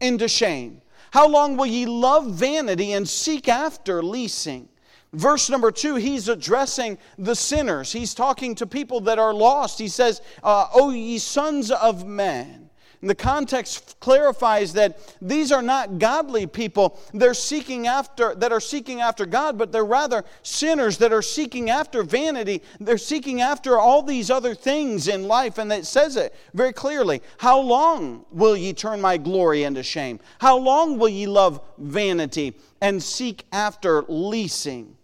into 0.00 0.28
shame? 0.28 0.80
How 1.10 1.28
long 1.28 1.56
will 1.56 1.66
ye 1.66 1.86
love 1.86 2.26
vanity 2.26 2.92
and 2.92 3.08
seek 3.08 3.48
after 3.48 4.02
leasing? 4.02 4.68
Verse 5.12 5.48
number 5.48 5.70
two, 5.70 5.94
he's 5.94 6.28
addressing 6.28 6.98
the 7.18 7.36
sinners. 7.36 7.92
He's 7.92 8.14
talking 8.14 8.54
to 8.56 8.66
people 8.66 9.00
that 9.02 9.18
are 9.18 9.32
lost. 9.32 9.78
He 9.78 9.88
says, 9.88 10.20
uh, 10.42 10.66
O 10.74 10.90
ye 10.90 11.18
sons 11.18 11.70
of 11.70 12.04
men. 12.04 12.63
The 13.04 13.14
context 13.14 14.00
clarifies 14.00 14.72
that 14.72 14.98
these 15.20 15.52
are 15.52 15.60
not 15.60 15.98
godly 15.98 16.46
people 16.46 16.98
they're 17.12 17.34
seeking 17.34 17.86
after 17.86 18.34
that 18.36 18.50
are 18.50 18.60
seeking 18.60 19.02
after 19.02 19.26
God, 19.26 19.58
but 19.58 19.72
they're 19.72 19.84
rather 19.84 20.24
sinners 20.42 20.96
that 20.98 21.12
are 21.12 21.22
seeking 21.22 21.68
after 21.68 22.02
vanity. 22.02 22.62
They're 22.80 22.96
seeking 22.96 23.42
after 23.42 23.78
all 23.78 24.02
these 24.02 24.30
other 24.30 24.54
things 24.54 25.06
in 25.06 25.28
life, 25.28 25.58
and 25.58 25.70
it 25.70 25.84
says 25.84 26.16
it 26.16 26.34
very 26.54 26.72
clearly. 26.72 27.20
How 27.38 27.60
long 27.60 28.24
will 28.30 28.56
ye 28.56 28.72
turn 28.72 29.00
my 29.00 29.18
glory 29.18 29.64
into 29.64 29.82
shame? 29.82 30.18
How 30.38 30.56
long 30.56 30.98
will 30.98 31.10
ye 31.10 31.26
love 31.26 31.60
vanity 31.76 32.54
and 32.80 33.02
seek 33.02 33.44
after 33.52 34.02
leasing? 34.08 34.96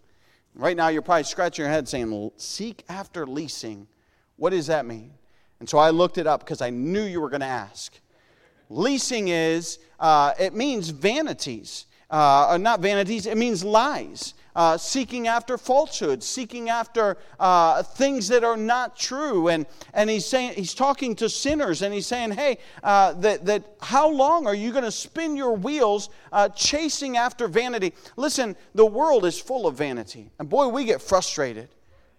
Right 0.55 0.75
now, 0.75 0.87
you're 0.87 1.01
probably 1.01 1.23
scratching 1.23 1.63
your 1.63 1.71
head 1.71 1.87
saying, 1.87 2.31
Seek 2.37 2.83
after 2.89 3.27
leasing. 3.27 3.87
What 4.37 4.49
does 4.49 4.67
that 4.67 4.85
mean? 4.85 5.13
And 5.61 5.69
so 5.69 5.77
I 5.77 5.91
looked 5.91 6.17
it 6.17 6.25
up 6.25 6.39
because 6.39 6.59
I 6.59 6.71
knew 6.71 7.03
you 7.03 7.21
were 7.21 7.29
going 7.29 7.41
to 7.41 7.45
ask. 7.45 7.93
Leasing 8.71 9.27
is, 9.27 9.77
uh, 9.99 10.33
it 10.39 10.55
means 10.55 10.89
vanities. 10.89 11.85
Uh, 12.09 12.57
not 12.59 12.79
vanities, 12.79 13.27
it 13.27 13.37
means 13.37 13.63
lies. 13.63 14.33
Uh, 14.55 14.75
seeking 14.75 15.27
after 15.27 15.59
falsehoods, 15.59 16.25
seeking 16.25 16.69
after 16.69 17.15
uh, 17.39 17.83
things 17.83 18.27
that 18.29 18.43
are 18.43 18.57
not 18.57 18.97
true. 18.97 19.49
And, 19.49 19.67
and 19.93 20.09
he's 20.09 20.25
saying, 20.25 20.55
he's 20.55 20.73
talking 20.73 21.15
to 21.17 21.29
sinners 21.29 21.83
and 21.83 21.93
he's 21.93 22.07
saying, 22.07 22.31
hey, 22.31 22.57
uh, 22.81 23.13
that, 23.13 23.45
that 23.45 23.63
how 23.81 24.09
long 24.09 24.47
are 24.47 24.55
you 24.55 24.71
going 24.71 24.83
to 24.83 24.91
spin 24.91 25.37
your 25.37 25.55
wheels 25.55 26.09
uh, 26.31 26.49
chasing 26.49 27.17
after 27.17 27.47
vanity? 27.47 27.93
Listen, 28.15 28.55
the 28.73 28.85
world 28.85 29.25
is 29.25 29.39
full 29.39 29.67
of 29.67 29.75
vanity. 29.75 30.31
And 30.39 30.49
boy, 30.49 30.69
we 30.69 30.85
get 30.85 31.03
frustrated. 31.03 31.69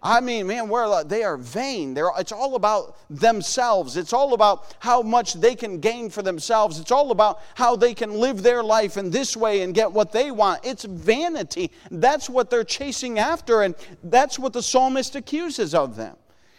I 0.04 0.20
mean, 0.20 0.48
man, 0.48 0.68
where 0.68 1.04
they 1.04 1.22
are 1.22 1.36
vain. 1.36 1.94
They're, 1.94 2.10
it's 2.18 2.32
all 2.32 2.56
about 2.56 2.96
themselves. 3.08 3.96
It's 3.96 4.12
all 4.12 4.34
about 4.34 4.74
how 4.80 5.00
much 5.00 5.34
they 5.34 5.54
can 5.54 5.78
gain 5.78 6.10
for 6.10 6.22
themselves. 6.22 6.80
It's 6.80 6.90
all 6.90 7.12
about 7.12 7.40
how 7.54 7.76
they 7.76 7.94
can 7.94 8.14
live 8.14 8.42
their 8.42 8.64
life 8.64 8.96
in 8.96 9.10
this 9.10 9.36
way 9.36 9.62
and 9.62 9.72
get 9.72 9.92
what 9.92 10.10
they 10.10 10.32
want. 10.32 10.60
It's 10.64 10.84
vanity. 10.84 11.70
That's 11.90 12.28
what 12.28 12.50
they're 12.50 12.64
chasing 12.64 13.20
after, 13.20 13.62
and 13.62 13.76
that's 14.02 14.40
what 14.40 14.52
the 14.52 14.62
psalmist 14.62 15.14
accuses 15.14 15.72
of 15.72 15.94
them. 15.94 16.16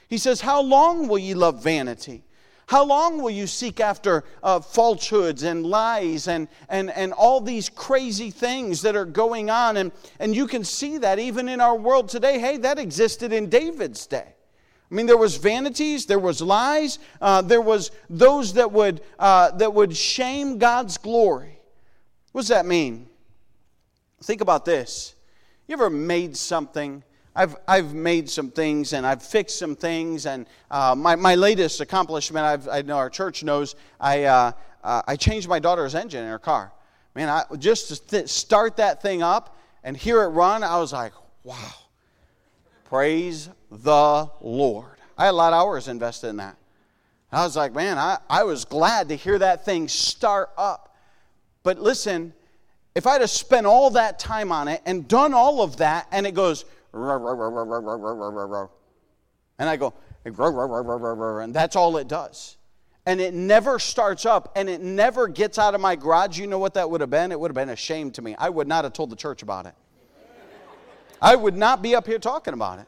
He 0.08 0.18
says, 0.18 0.40
How 0.40 0.62
long 0.62 1.10
will 1.10 1.20
ye 1.20 1.34
love 1.34 1.62
vanity? 1.62 2.24
How 2.68 2.84
long 2.86 3.22
will 3.22 3.30
you 3.30 3.46
seek 3.46 3.80
after 3.80 4.24
uh, 4.42 4.60
falsehoods 4.60 5.44
and 5.44 5.66
lies 5.66 6.28
and, 6.28 6.48
and, 6.70 6.90
and 6.92 7.12
all 7.14 7.42
these 7.42 7.70
crazy 7.70 8.32
things 8.32 8.82
that 8.84 8.96
are 8.96 9.06
going 9.06 9.50
on? 9.50 9.78
And, 9.78 9.92
and 10.20 10.36
you 10.36 10.48
can 10.48 10.64
see 10.64 10.98
that 11.00 11.20
even 11.20 11.50
in 11.50 11.60
our 11.60 11.76
world 11.76 12.10
today. 12.10 12.40
Hey, 12.40 12.58
that 12.58 12.80
existed 12.80 13.34
in 13.34 13.50
David's 13.50 14.08
day. 14.08 14.34
I 14.94 14.96
mean, 14.96 15.08
there 15.08 15.18
was 15.18 15.38
vanities, 15.38 16.06
there 16.06 16.20
was 16.20 16.42
lies, 16.42 17.00
uh, 17.20 17.42
there 17.42 17.62
was 17.62 17.90
those 18.10 18.54
that 18.54 18.72
would, 18.72 19.02
uh, 19.18 19.50
that 19.52 19.74
would 19.74 19.98
shame 19.98 20.60
God's 20.60 20.98
glory. 21.00 21.60
What 22.32 22.42
does 22.42 22.50
that 22.50 22.66
mean? 22.66 23.08
Think 24.24 24.42
about 24.42 24.66
this. 24.66 25.16
You 25.68 25.74
ever 25.74 25.90
made 25.90 26.38
something 26.38 27.04
I've, 27.36 27.56
I've 27.68 27.94
made 27.94 28.30
some 28.30 28.52
things 28.52 28.94
and 28.94 29.06
I've 29.06 29.24
fixed 29.24 29.58
some 29.58 29.76
things. 29.76 30.26
And 30.26 30.46
uh, 30.70 30.96
my, 30.96 31.16
my 31.16 31.36
latest 31.36 31.82
accomplishment, 31.82 32.46
I've, 32.46 32.68
i 32.68 32.82
know 32.82 32.98
our 32.98 33.10
church 33.10 33.44
knows, 33.44 33.76
I, 34.00 34.24
uh, 34.26 34.52
uh, 34.84 35.02
I 35.08 35.16
changed 35.16 35.48
my 35.48 35.60
daughter's 35.60 35.96
engine 35.96 36.24
in 36.24 36.30
her 36.30 36.40
car. 36.40 36.72
Man, 37.16 37.30
I, 37.30 37.44
just 37.58 37.90
to 37.90 38.08
th- 38.08 38.30
start 38.30 38.78
that 38.78 39.02
thing 39.02 39.24
up 39.24 39.58
and 39.84 39.98
hear 39.98 40.22
it 40.24 40.28
run, 40.28 40.64
I 40.64 40.78
was 40.80 40.94
like, 40.94 41.14
wow, 41.44 41.74
praise 42.86 43.50
the 43.72 44.30
Lord. 44.42 44.98
I 45.18 45.26
had 45.26 45.32
a 45.32 45.38
lot 45.38 45.54
of 45.54 45.60
hours 45.60 45.88
invested 45.88 46.30
in 46.30 46.38
that. 46.38 46.58
I 47.32 47.44
was 47.44 47.56
like, 47.56 47.74
man, 47.74 47.98
I, 47.98 48.20
I 48.30 48.44
was 48.44 48.64
glad 48.64 49.10
to 49.10 49.16
hear 49.16 49.40
that 49.40 49.66
thing 49.66 49.88
start 49.88 50.52
up. 50.56 50.96
But 51.64 51.80
listen, 51.80 52.34
if 52.94 53.08
I'd 53.08 53.22
have 53.22 53.30
spent 53.30 53.66
all 53.66 53.90
that 53.92 54.20
time 54.20 54.52
on 54.52 54.68
it 54.68 54.82
and 54.86 55.08
done 55.08 55.34
all 55.34 55.64
of 55.64 55.78
that 55.78 56.08
and 56.12 56.28
it 56.28 56.36
goes, 56.36 56.66
and 59.60 59.70
I 59.70 59.78
go, 59.78 59.94
and 60.26 61.54
that's 61.54 61.76
all 61.76 61.98
it 61.98 62.08
does. 62.08 62.58
And 63.06 63.20
it 63.20 63.34
never 63.34 63.80
starts 63.80 64.26
up 64.26 64.54
and 64.56 64.70
it 64.70 64.80
never 64.80 65.28
gets 65.28 65.60
out 65.60 65.76
of 65.76 65.82
my 65.82 65.96
garage. 65.96 66.40
You 66.40 66.48
know 66.48 66.60
what 66.60 66.76
that 66.76 66.90
would 66.90 67.02
have 67.02 67.10
been? 67.10 67.34
It 67.34 67.40
would 67.40 67.50
have 67.50 67.56
been 67.56 67.70
a 67.70 67.76
shame 67.76 68.12
to 68.12 68.22
me. 68.22 68.36
I 68.38 68.50
would 68.50 68.68
not 68.68 68.86
have 68.86 68.94
told 68.94 69.10
the 69.10 69.16
church 69.18 69.44
about 69.44 69.66
it. 69.66 69.74
I 71.22 71.36
would 71.36 71.56
not 71.56 71.82
be 71.82 71.96
up 71.96 72.08
here 72.08 72.20
talking 72.20 72.54
about 72.54 72.80
it. 72.80 72.86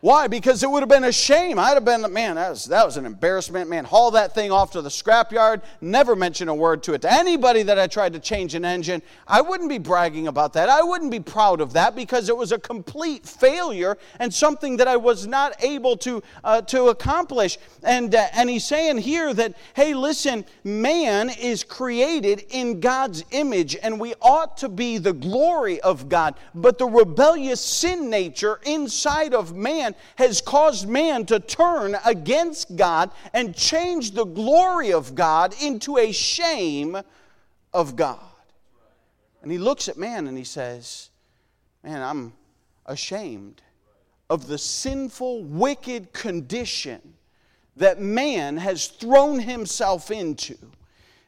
Why? 0.00 0.28
Because 0.28 0.62
it 0.62 0.70
would 0.70 0.80
have 0.80 0.88
been 0.88 1.04
a 1.04 1.12
shame. 1.12 1.58
I'd 1.58 1.74
have 1.74 1.84
been, 1.84 2.10
man, 2.10 2.36
that 2.36 2.48
was, 2.48 2.64
that 2.66 2.86
was 2.86 2.96
an 2.96 3.04
embarrassment. 3.04 3.68
Man, 3.68 3.84
haul 3.84 4.12
that 4.12 4.34
thing 4.34 4.50
off 4.50 4.70
to 4.70 4.80
the 4.80 4.88
scrapyard, 4.88 5.60
never 5.82 6.16
mention 6.16 6.48
a 6.48 6.54
word 6.54 6.82
to 6.84 6.94
it 6.94 7.02
to 7.02 7.12
anybody 7.12 7.62
that 7.64 7.78
I 7.78 7.86
tried 7.86 8.14
to 8.14 8.18
change 8.18 8.54
an 8.54 8.64
engine. 8.64 9.02
I 9.28 9.42
wouldn't 9.42 9.68
be 9.68 9.76
bragging 9.76 10.26
about 10.26 10.54
that. 10.54 10.70
I 10.70 10.82
wouldn't 10.82 11.10
be 11.10 11.20
proud 11.20 11.60
of 11.60 11.74
that 11.74 11.94
because 11.94 12.30
it 12.30 12.36
was 12.36 12.50
a 12.50 12.58
complete 12.58 13.26
failure 13.26 13.98
and 14.18 14.32
something 14.32 14.78
that 14.78 14.88
I 14.88 14.96
was 14.96 15.26
not 15.26 15.62
able 15.62 15.98
to, 15.98 16.22
uh, 16.44 16.62
to 16.62 16.86
accomplish. 16.86 17.58
And, 17.82 18.14
uh, 18.14 18.28
and 18.32 18.48
he's 18.48 18.64
saying 18.64 18.98
here 18.98 19.34
that, 19.34 19.54
hey, 19.74 19.92
listen, 19.92 20.46
man 20.64 21.28
is 21.28 21.62
created 21.62 22.46
in 22.48 22.80
God's 22.80 23.22
image 23.32 23.76
and 23.82 24.00
we 24.00 24.14
ought 24.22 24.56
to 24.58 24.70
be 24.70 24.96
the 24.96 25.12
glory 25.12 25.78
of 25.82 26.08
God. 26.08 26.36
But 26.54 26.78
the 26.78 26.86
rebellious 26.86 27.60
sin 27.60 28.08
nature 28.08 28.60
inside 28.64 29.34
of 29.34 29.54
man 29.54 29.89
man 29.90 30.00
has 30.16 30.40
caused 30.40 30.88
man 30.88 31.26
to 31.26 31.40
turn 31.40 31.96
against 32.04 32.76
God 32.76 33.10
and 33.32 33.54
change 33.54 34.12
the 34.12 34.24
glory 34.24 34.92
of 34.92 35.14
God 35.14 35.54
into 35.62 35.98
a 35.98 36.12
shame 36.12 36.96
of 37.72 37.96
God. 37.96 38.18
And 39.42 39.50
he 39.50 39.58
looks 39.58 39.88
at 39.88 39.96
man 39.96 40.26
and 40.26 40.36
he 40.36 40.44
says, 40.44 41.10
man, 41.82 42.02
I'm 42.02 42.32
ashamed 42.86 43.62
of 44.28 44.46
the 44.46 44.58
sinful, 44.58 45.44
wicked 45.44 46.12
condition 46.12 47.14
that 47.76 48.00
man 48.00 48.56
has 48.58 48.86
thrown 48.86 49.40
himself 49.40 50.10
into. 50.10 50.56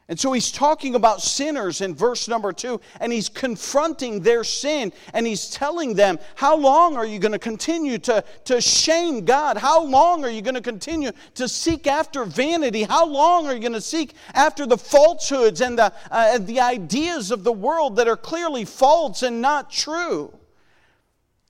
And 0.09 0.19
so 0.19 0.33
he's 0.33 0.51
talking 0.51 0.95
about 0.95 1.21
sinners 1.21 1.79
in 1.79 1.95
verse 1.95 2.27
number 2.27 2.51
two, 2.51 2.81
and 2.99 3.11
he's 3.11 3.29
confronting 3.29 4.19
their 4.19 4.43
sin, 4.43 4.91
and 5.13 5.25
he's 5.25 5.49
telling 5.49 5.93
them, 5.93 6.19
How 6.35 6.57
long 6.57 6.97
are 6.97 7.05
you 7.05 7.19
going 7.19 7.31
to 7.31 7.39
continue 7.39 7.97
to, 7.99 8.23
to 8.43 8.59
shame 8.59 9.23
God? 9.23 9.57
How 9.57 9.81
long 9.81 10.25
are 10.25 10.29
you 10.29 10.41
going 10.41 10.55
to 10.55 10.61
continue 10.61 11.11
to 11.35 11.47
seek 11.47 11.87
after 11.87 12.25
vanity? 12.25 12.83
How 12.83 13.05
long 13.05 13.47
are 13.47 13.53
you 13.53 13.61
going 13.61 13.71
to 13.71 13.81
seek 13.81 14.13
after 14.33 14.65
the 14.65 14.77
falsehoods 14.77 15.61
and 15.61 15.79
the, 15.79 15.93
uh, 16.11 16.37
the 16.37 16.59
ideas 16.59 17.31
of 17.31 17.45
the 17.45 17.53
world 17.53 17.95
that 17.95 18.09
are 18.09 18.17
clearly 18.17 18.65
false 18.65 19.23
and 19.23 19.41
not 19.41 19.71
true? 19.71 20.33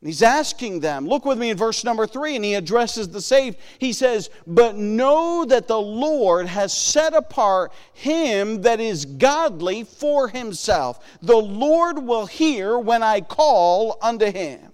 He's 0.03 0.21
asking 0.21 0.81
them, 0.81 1.07
look 1.07 1.25
with 1.25 1.37
me 1.37 1.49
in 1.49 1.57
verse 1.57 1.83
number 1.83 2.05
three, 2.05 2.35
and 2.35 2.43
he 2.43 2.55
addresses 2.55 3.07
the 3.07 3.21
saved. 3.21 3.57
He 3.79 3.93
says, 3.93 4.29
But 4.45 4.75
know 4.75 5.45
that 5.45 5.67
the 5.67 5.79
Lord 5.79 6.47
has 6.47 6.73
set 6.73 7.13
apart 7.13 7.71
him 7.93 8.61
that 8.63 8.79
is 8.79 9.05
godly 9.05 9.83
for 9.83 10.27
himself. 10.27 10.99
The 11.21 11.37
Lord 11.37 11.99
will 11.99 12.25
hear 12.25 12.77
when 12.77 13.01
I 13.01 13.21
call 13.21 13.97
unto 14.01 14.31
him. 14.31 14.72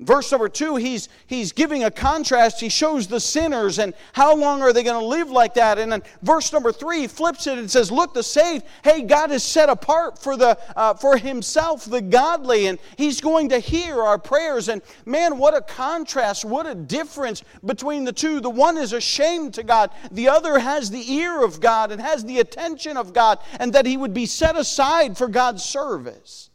Verse 0.00 0.30
number 0.30 0.48
two, 0.48 0.76
he's, 0.76 1.08
he's 1.26 1.50
giving 1.50 1.82
a 1.82 1.90
contrast. 1.90 2.60
He 2.60 2.68
shows 2.68 3.08
the 3.08 3.18
sinners 3.18 3.80
and 3.80 3.94
how 4.12 4.36
long 4.36 4.62
are 4.62 4.72
they 4.72 4.84
going 4.84 5.00
to 5.00 5.04
live 5.04 5.28
like 5.28 5.54
that. 5.54 5.76
And 5.76 5.90
then 5.90 6.04
verse 6.22 6.52
number 6.52 6.70
three, 6.70 7.08
flips 7.08 7.48
it 7.48 7.58
and 7.58 7.68
says, 7.68 7.90
Look, 7.90 8.14
the 8.14 8.22
saved, 8.22 8.64
hey, 8.84 9.02
God 9.02 9.32
is 9.32 9.42
set 9.42 9.68
apart 9.68 10.16
for, 10.16 10.36
the, 10.36 10.56
uh, 10.76 10.94
for 10.94 11.16
himself, 11.16 11.84
the 11.84 12.00
godly, 12.00 12.68
and 12.68 12.78
he's 12.96 13.20
going 13.20 13.48
to 13.48 13.58
hear 13.58 14.00
our 14.00 14.18
prayers. 14.18 14.68
And 14.68 14.82
man, 15.04 15.36
what 15.36 15.56
a 15.56 15.62
contrast, 15.62 16.44
what 16.44 16.68
a 16.68 16.76
difference 16.76 17.42
between 17.64 18.04
the 18.04 18.12
two. 18.12 18.38
The 18.38 18.48
one 18.50 18.78
is 18.78 18.92
ashamed 18.92 19.54
to 19.54 19.64
God, 19.64 19.90
the 20.12 20.28
other 20.28 20.60
has 20.60 20.92
the 20.92 21.12
ear 21.12 21.42
of 21.42 21.58
God 21.60 21.90
and 21.90 22.00
has 22.00 22.24
the 22.24 22.38
attention 22.38 22.96
of 22.96 23.12
God, 23.12 23.40
and 23.58 23.72
that 23.72 23.84
he 23.84 23.96
would 23.96 24.14
be 24.14 24.26
set 24.26 24.56
aside 24.56 25.18
for 25.18 25.26
God's 25.26 25.64
service. 25.64 26.47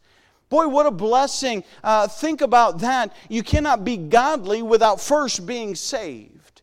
Boy, 0.48 0.68
what 0.68 0.86
a 0.86 0.90
blessing. 0.90 1.64
Uh, 1.82 2.06
think 2.06 2.40
about 2.40 2.80
that. 2.80 3.12
You 3.28 3.42
cannot 3.42 3.84
be 3.84 3.96
godly 3.96 4.62
without 4.62 5.00
first 5.00 5.46
being 5.46 5.74
saved. 5.74 6.62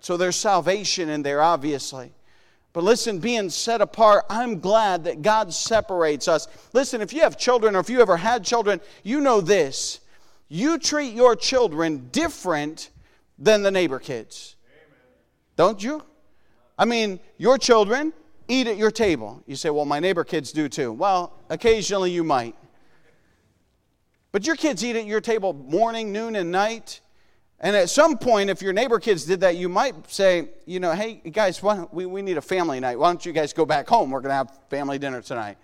So 0.00 0.16
there's 0.16 0.36
salvation 0.36 1.08
in 1.08 1.22
there, 1.22 1.42
obviously. 1.42 2.12
But 2.72 2.84
listen, 2.84 3.18
being 3.18 3.48
set 3.48 3.80
apart, 3.80 4.26
I'm 4.28 4.60
glad 4.60 5.04
that 5.04 5.22
God 5.22 5.52
separates 5.52 6.28
us. 6.28 6.46
Listen, 6.74 7.00
if 7.00 7.12
you 7.12 7.22
have 7.22 7.38
children 7.38 7.74
or 7.74 7.80
if 7.80 7.88
you 7.88 8.00
ever 8.02 8.18
had 8.18 8.44
children, 8.44 8.80
you 9.02 9.20
know 9.20 9.40
this. 9.40 10.00
You 10.48 10.78
treat 10.78 11.14
your 11.14 11.34
children 11.34 12.08
different 12.12 12.90
than 13.38 13.62
the 13.62 13.70
neighbor 13.70 13.98
kids. 13.98 14.56
Don't 15.56 15.82
you? 15.82 16.02
I 16.78 16.84
mean, 16.84 17.18
your 17.38 17.56
children 17.56 18.12
eat 18.46 18.66
at 18.66 18.76
your 18.76 18.90
table. 18.90 19.42
You 19.46 19.56
say, 19.56 19.70
well, 19.70 19.86
my 19.86 19.98
neighbor 19.98 20.22
kids 20.22 20.52
do 20.52 20.68
too. 20.68 20.92
Well, 20.92 21.32
occasionally 21.48 22.10
you 22.10 22.22
might. 22.22 22.54
But 24.36 24.46
your 24.46 24.56
kids 24.56 24.84
eat 24.84 24.96
at 24.96 25.06
your 25.06 25.22
table 25.22 25.54
morning, 25.54 26.12
noon, 26.12 26.36
and 26.36 26.52
night. 26.52 27.00
And 27.58 27.74
at 27.74 27.88
some 27.88 28.18
point, 28.18 28.50
if 28.50 28.60
your 28.60 28.74
neighbor 28.74 29.00
kids 29.00 29.24
did 29.24 29.40
that, 29.40 29.56
you 29.56 29.66
might 29.66 30.10
say, 30.10 30.50
you 30.66 30.78
know, 30.78 30.92
hey, 30.92 31.14
guys, 31.14 31.62
we, 31.90 32.04
we 32.04 32.20
need 32.20 32.36
a 32.36 32.42
family 32.42 32.78
night. 32.78 32.98
Why 32.98 33.08
don't 33.08 33.24
you 33.24 33.32
guys 33.32 33.54
go 33.54 33.64
back 33.64 33.88
home? 33.88 34.10
We're 34.10 34.20
going 34.20 34.32
to 34.32 34.34
have 34.34 34.52
family 34.68 34.98
dinner 34.98 35.22
tonight. 35.22 35.56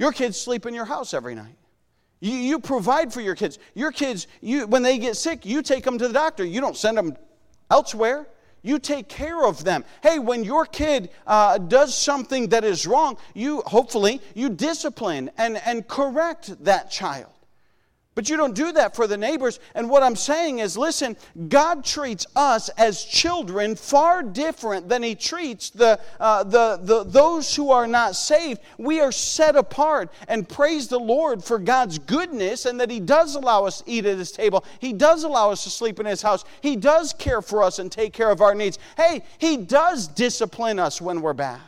Your 0.00 0.10
kids 0.10 0.36
sleep 0.36 0.66
in 0.66 0.74
your 0.74 0.84
house 0.84 1.14
every 1.14 1.36
night. 1.36 1.54
You, 2.18 2.32
you 2.32 2.58
provide 2.58 3.12
for 3.12 3.20
your 3.20 3.36
kids. 3.36 3.60
Your 3.74 3.92
kids, 3.92 4.26
you, 4.40 4.66
when 4.66 4.82
they 4.82 4.98
get 4.98 5.16
sick, 5.16 5.46
you 5.46 5.62
take 5.62 5.84
them 5.84 5.98
to 5.98 6.08
the 6.08 6.14
doctor. 6.14 6.44
You 6.44 6.60
don't 6.60 6.76
send 6.76 6.98
them 6.98 7.16
elsewhere. 7.70 8.26
You 8.62 8.78
take 8.78 9.08
care 9.08 9.44
of 9.44 9.64
them. 9.64 9.84
Hey, 10.02 10.18
when 10.18 10.44
your 10.44 10.66
kid 10.66 11.10
uh, 11.26 11.58
does 11.58 11.94
something 11.94 12.48
that 12.48 12.64
is 12.64 12.86
wrong, 12.86 13.18
you 13.34 13.62
hopefully 13.66 14.20
you 14.34 14.48
discipline 14.48 15.30
and, 15.36 15.60
and 15.64 15.86
correct 15.86 16.64
that 16.64 16.90
child. 16.90 17.32
But 18.14 18.28
you 18.28 18.36
don't 18.36 18.54
do 18.54 18.72
that 18.72 18.94
for 18.94 19.06
the 19.06 19.16
neighbors. 19.16 19.58
And 19.74 19.88
what 19.88 20.02
I'm 20.02 20.16
saying 20.16 20.58
is 20.58 20.76
listen, 20.76 21.16
God 21.48 21.82
treats 21.82 22.26
us 22.36 22.68
as 22.70 23.04
children 23.04 23.74
far 23.74 24.22
different 24.22 24.88
than 24.90 25.02
He 25.02 25.14
treats 25.14 25.70
the, 25.70 25.98
uh, 26.20 26.44
the, 26.44 26.78
the, 26.82 27.04
those 27.04 27.56
who 27.56 27.70
are 27.70 27.86
not 27.86 28.14
saved. 28.14 28.60
We 28.76 29.00
are 29.00 29.12
set 29.12 29.56
apart. 29.56 30.12
And 30.28 30.46
praise 30.46 30.88
the 30.88 31.00
Lord 31.00 31.42
for 31.42 31.58
God's 31.58 31.98
goodness 31.98 32.66
and 32.66 32.78
that 32.80 32.90
He 32.90 33.00
does 33.00 33.34
allow 33.34 33.64
us 33.64 33.80
to 33.80 33.90
eat 33.90 34.04
at 34.04 34.18
His 34.18 34.30
table. 34.30 34.62
He 34.78 34.92
does 34.92 35.24
allow 35.24 35.50
us 35.50 35.64
to 35.64 35.70
sleep 35.70 35.98
in 35.98 36.04
His 36.04 36.20
house. 36.20 36.44
He 36.60 36.76
does 36.76 37.14
care 37.14 37.40
for 37.40 37.62
us 37.62 37.78
and 37.78 37.90
take 37.90 38.12
care 38.12 38.30
of 38.30 38.42
our 38.42 38.54
needs. 38.54 38.78
Hey, 38.98 39.22
He 39.38 39.56
does 39.56 40.06
discipline 40.06 40.78
us 40.78 41.00
when 41.00 41.22
we're 41.22 41.32
bad. 41.32 41.60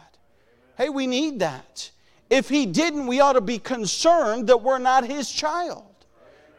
Hey, 0.77 0.91
we 0.91 1.07
need 1.07 1.39
that. 1.39 1.91
If 2.29 2.51
He 2.51 2.67
didn't, 2.67 3.07
we 3.07 3.21
ought 3.21 3.35
to 3.35 3.41
be 3.41 3.59
concerned 3.59 4.49
that 4.49 4.61
we're 4.61 4.79
not 4.79 5.07
His 5.07 5.31
child. 5.31 5.94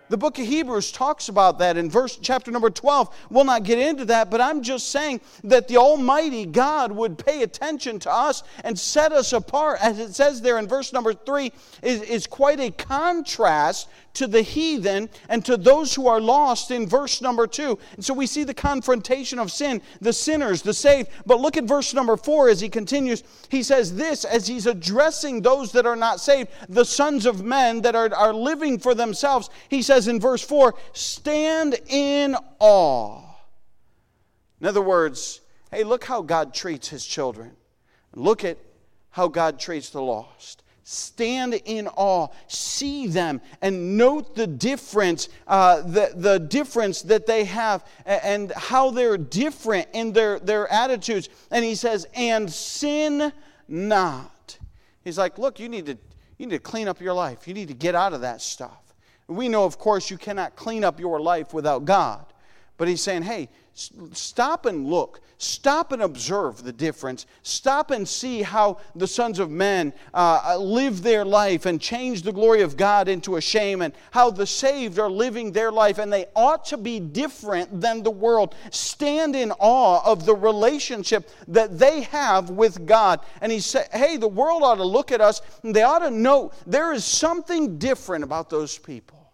The 0.10 0.18
book 0.18 0.38
of 0.38 0.46
Hebrews 0.46 0.92
talks 0.92 1.30
about 1.30 1.58
that 1.60 1.78
in 1.78 1.90
verse 1.90 2.18
chapter 2.22 2.52
number 2.52 2.70
12. 2.70 3.28
We'll 3.32 3.44
not 3.44 3.64
get 3.64 3.80
into 3.80 4.06
that, 4.06 4.30
but 4.30 4.40
I'm 4.40 4.62
just 4.62 4.90
saying 4.90 5.22
that 5.46 5.68
the 5.68 5.78
Almighty 5.78 6.46
God 6.46 6.92
would 6.92 7.18
pay 7.18 7.42
attention 7.42 8.00
to 8.00 8.12
us 8.12 8.44
and 8.64 8.78
set 8.78 9.12
us 9.12 9.34
apart, 9.34 9.80
as 9.82 9.98
it 10.00 10.14
says 10.14 10.42
there 10.42 10.60
in 10.60 10.68
verse 10.68 10.94
number 10.94 11.14
3, 11.14 11.52
is, 11.82 12.02
is 12.04 12.28
quite 12.28 12.60
a 12.60 12.70
contrast 12.70 13.90
to 14.16 14.28
the 14.28 14.42
heathen 14.42 15.10
and 15.30 15.46
to 15.46 15.58
those 15.58 15.94
who 15.94 16.08
are 16.08 16.22
lost 16.22 16.72
in 16.72 16.88
verse 16.88 17.22
number 17.22 17.48
2. 17.48 17.78
And 17.96 18.04
so 18.04 18.14
we 18.14 18.28
see 18.28 18.44
the 18.44 18.54
confrontation 18.54 19.40
of 19.40 19.52
sin, 19.52 19.82
the 20.02 20.14
sinners, 20.14 20.62
the 20.62 20.74
saved. 20.74 21.10
But 21.26 21.40
look 21.40 21.58
at 21.58 21.66
verse 21.66 21.94
number 21.94 22.18
4 22.18 22.50
as 22.50 22.62
he 22.62 22.70
continues. 22.70 23.24
He 23.50 23.64
says 23.64 23.96
this 23.96 24.26
as 24.26 24.48
he's 24.48 24.66
addressing 24.66 25.42
those 25.42 25.72
that 25.74 25.86
are 25.86 25.96
not 25.96 26.20
saved, 26.20 26.50
the 26.70 26.86
sons 26.86 27.26
of 27.26 27.44
men 27.44 27.82
that 27.82 27.96
are, 27.96 28.14
are 28.14 28.34
living 28.34 28.80
for 28.80 28.94
themselves. 28.94 29.50
He 29.70 29.82
says, 29.82 30.08
in 30.08 30.20
verse 30.20 30.44
4 30.44 30.74
stand 30.94 31.76
in 31.88 32.36
awe. 32.60 33.22
In 34.62 34.68
other 34.68 34.82
words, 34.82 35.42
hey, 35.72 35.84
look 35.84 36.06
how 36.06 36.22
God 36.22 36.54
treats 36.54 36.88
his 36.88 37.06
children. 37.06 37.52
Look 38.14 38.44
at 38.44 38.58
how 39.12 39.28
God 39.28 39.60
treats 39.60 39.90
the 39.90 40.02
lost. 40.02 40.64
Stand 40.88 41.56
in 41.66 41.88
awe, 41.96 42.28
see 42.48 43.08
them, 43.08 43.42
and 43.60 43.98
note 43.98 44.36
the 44.36 44.46
difference, 44.46 45.30
uh, 45.48 45.82
the, 45.82 46.14
the 46.16 46.38
difference 46.40 47.02
that 47.02 47.26
they 47.26 47.44
have 47.46 47.84
and 48.06 48.52
how 48.52 48.92
they're 48.92 49.18
different 49.18 49.88
in 49.94 50.14
their, 50.14 50.38
their 50.38 50.72
attitudes. 50.72 51.28
And 51.50 51.66
he 51.66 51.74
says, 51.74 52.06
and 52.14 52.52
sin 52.52 53.34
not. 53.68 54.60
He's 55.04 55.18
like, 55.18 55.40
look, 55.40 55.60
you 55.60 55.70
need 55.70 55.88
to 55.88 55.98
you 56.38 56.48
need 56.48 56.56
to 56.56 56.60
clean 56.60 56.88
up 56.88 57.02
your 57.02 57.14
life. 57.14 57.48
You 57.48 57.54
need 57.54 57.70
to 57.70 57.74
get 57.74 57.96
out 57.96 58.14
of 58.14 58.22
that 58.22 58.42
stuff. 58.42 58.94
We 59.28 59.50
know, 59.50 59.66
of 59.66 59.80
course, 59.80 60.12
you 60.12 60.18
cannot 60.18 60.56
clean 60.56 60.84
up 60.84 61.00
your 61.00 61.20
life 61.20 61.54
without 61.54 61.86
God. 61.86 62.26
But 62.78 62.88
he's 62.88 63.02
saying, 63.02 63.24
hey, 63.24 63.50
stop 63.74 64.66
and 64.66 64.86
look. 64.88 65.22
Stop 65.38 65.92
and 65.92 66.02
observe 66.02 66.64
the 66.64 66.72
difference. 66.72 67.26
Stop 67.44 67.92
and 67.92 68.08
see 68.08 68.42
how 68.42 68.78
the 68.96 69.08
sons 69.08 69.38
of 69.38 69.50
men 69.52 69.92
uh, 70.14 70.42
uh, 70.46 70.58
live 70.58 71.04
their 71.04 71.26
life 71.26 71.66
and 71.66 71.80
change 71.80 72.22
the 72.22 72.32
glory 72.32 72.62
of 72.62 72.78
God 72.78 73.10
into 73.10 73.36
a 73.36 73.42
shame, 73.42 73.82
and 73.82 73.94
how 74.12 74.32
the 74.32 74.48
saved 74.48 74.98
are 74.98 75.10
living 75.10 75.52
their 75.52 75.74
life, 75.74 75.98
and 75.98 76.12
they 76.12 76.26
ought 76.38 76.64
to 76.66 76.78
be 76.78 77.02
different 77.02 77.82
than 77.82 78.02
the 78.02 78.12
world. 78.12 78.56
Stand 78.72 79.36
in 79.36 79.52
awe 79.60 80.02
of 80.10 80.26
the 80.26 80.36
relationship 80.36 81.30
that 81.50 81.78
they 81.78 82.02
have 82.04 82.50
with 82.50 82.86
God. 82.86 83.20
And 83.42 83.52
he 83.52 83.60
said, 83.60 83.90
hey, 83.92 84.16
the 84.16 84.28
world 84.30 84.64
ought 84.64 84.76
to 84.76 84.86
look 84.86 85.12
at 85.12 85.20
us, 85.20 85.42
and 85.64 85.76
they 85.76 85.84
ought 85.84 86.00
to 86.00 86.12
know 86.12 86.52
there 86.66 86.94
is 86.94 87.04
something 87.04 87.78
different 87.78 88.24
about 88.24 88.50
those 88.50 88.78
people. 88.78 89.34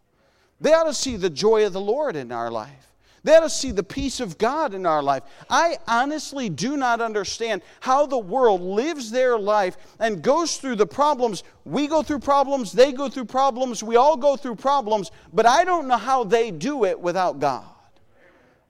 They 0.60 0.74
ought 0.74 0.86
to 0.86 0.96
see 0.96 1.16
the 1.16 1.30
joy 1.30 1.66
of 1.66 1.74
the 1.74 1.82
Lord 1.82 2.16
in 2.16 2.32
our 2.32 2.50
life. 2.50 2.91
They 3.24 3.36
us 3.36 3.60
see 3.60 3.72
the 3.72 3.84
peace 3.84 4.20
of 4.20 4.38
God 4.40 4.74
in 4.74 4.86
our 4.86 5.04
life. 5.04 5.24
I 5.50 5.78
honestly 5.88 6.50
do 6.50 6.76
not 6.76 7.02
understand 7.02 7.62
how 7.80 8.08
the 8.08 8.18
world 8.18 8.62
lives 8.62 9.12
their 9.12 9.38
life 9.38 9.78
and 10.00 10.24
goes 10.24 10.58
through 10.58 10.78
the 10.78 10.88
problems. 10.88 11.44
We 11.64 11.88
go 11.88 12.02
through 12.02 12.20
problems, 12.20 12.72
they 12.72 12.92
go 12.92 13.10
through 13.10 13.26
problems, 13.26 13.84
we 13.84 13.96
all 13.96 14.18
go 14.18 14.36
through 14.36 14.56
problems, 14.56 15.12
but 15.32 15.46
I 15.46 15.64
don't 15.64 15.88
know 15.88 15.98
how 15.98 16.24
they 16.24 16.50
do 16.50 16.86
it 16.86 17.00
without 17.00 17.40
God. 17.40 17.66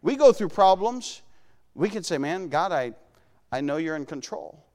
We 0.01 0.15
go 0.17 0.33
through 0.33 0.49
problems. 0.49 1.21
We 1.73 1.89
can 1.89 2.03
say, 2.03 2.17
Man, 2.17 2.49
God, 2.49 2.73
I, 2.73 2.93
I 3.51 3.61
know 3.61 3.77
you're 3.77 3.95
in 3.95 4.05
control. 4.05 4.65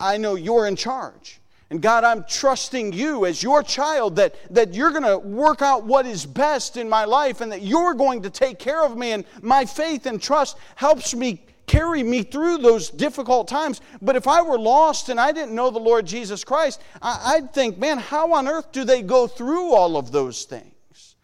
I 0.00 0.16
know 0.16 0.34
you're 0.34 0.66
in 0.66 0.76
charge. 0.76 1.40
And 1.70 1.82
God, 1.82 2.04
I'm 2.04 2.24
trusting 2.28 2.92
you 2.92 3.26
as 3.26 3.42
your 3.42 3.62
child 3.62 4.16
that, 4.16 4.36
that 4.54 4.72
you're 4.72 4.92
going 4.92 5.02
to 5.02 5.18
work 5.18 5.62
out 5.62 5.84
what 5.84 6.06
is 6.06 6.24
best 6.24 6.76
in 6.76 6.88
my 6.88 7.04
life 7.04 7.40
and 7.40 7.50
that 7.50 7.62
you're 7.62 7.94
going 7.94 8.22
to 8.22 8.30
take 8.30 8.60
care 8.60 8.84
of 8.84 8.96
me. 8.96 9.12
And 9.12 9.24
my 9.42 9.64
faith 9.64 10.06
and 10.06 10.22
trust 10.22 10.56
helps 10.76 11.12
me 11.12 11.44
carry 11.66 12.04
me 12.04 12.22
through 12.22 12.58
those 12.58 12.88
difficult 12.88 13.48
times. 13.48 13.80
But 14.00 14.14
if 14.14 14.28
I 14.28 14.42
were 14.42 14.58
lost 14.58 15.08
and 15.08 15.20
I 15.20 15.32
didn't 15.32 15.56
know 15.56 15.70
the 15.70 15.80
Lord 15.80 16.06
Jesus 16.06 16.44
Christ, 16.44 16.80
I'd 17.02 17.52
think, 17.52 17.78
man, 17.78 17.98
how 17.98 18.32
on 18.34 18.46
earth 18.46 18.70
do 18.70 18.84
they 18.84 19.02
go 19.02 19.26
through 19.26 19.74
all 19.74 19.96
of 19.96 20.12
those 20.12 20.44
things? 20.44 21.16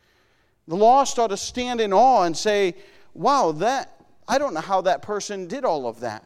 The 0.67 0.77
lost 0.77 1.21
ought 1.21 1.29
to 1.29 1.37
stand 1.37 1.81
in 1.81 1.93
awe 1.93 2.25
and 2.25 2.37
say, 2.37 2.75
wow, 3.15 3.53
that, 3.53 4.05
I 4.27 4.39
don't 4.39 4.55
know 4.55 4.61
how 4.61 4.81
that 4.83 5.03
person 5.03 5.47
did 5.47 5.65
all 5.65 5.87
of 5.87 6.01
that. 6.01 6.25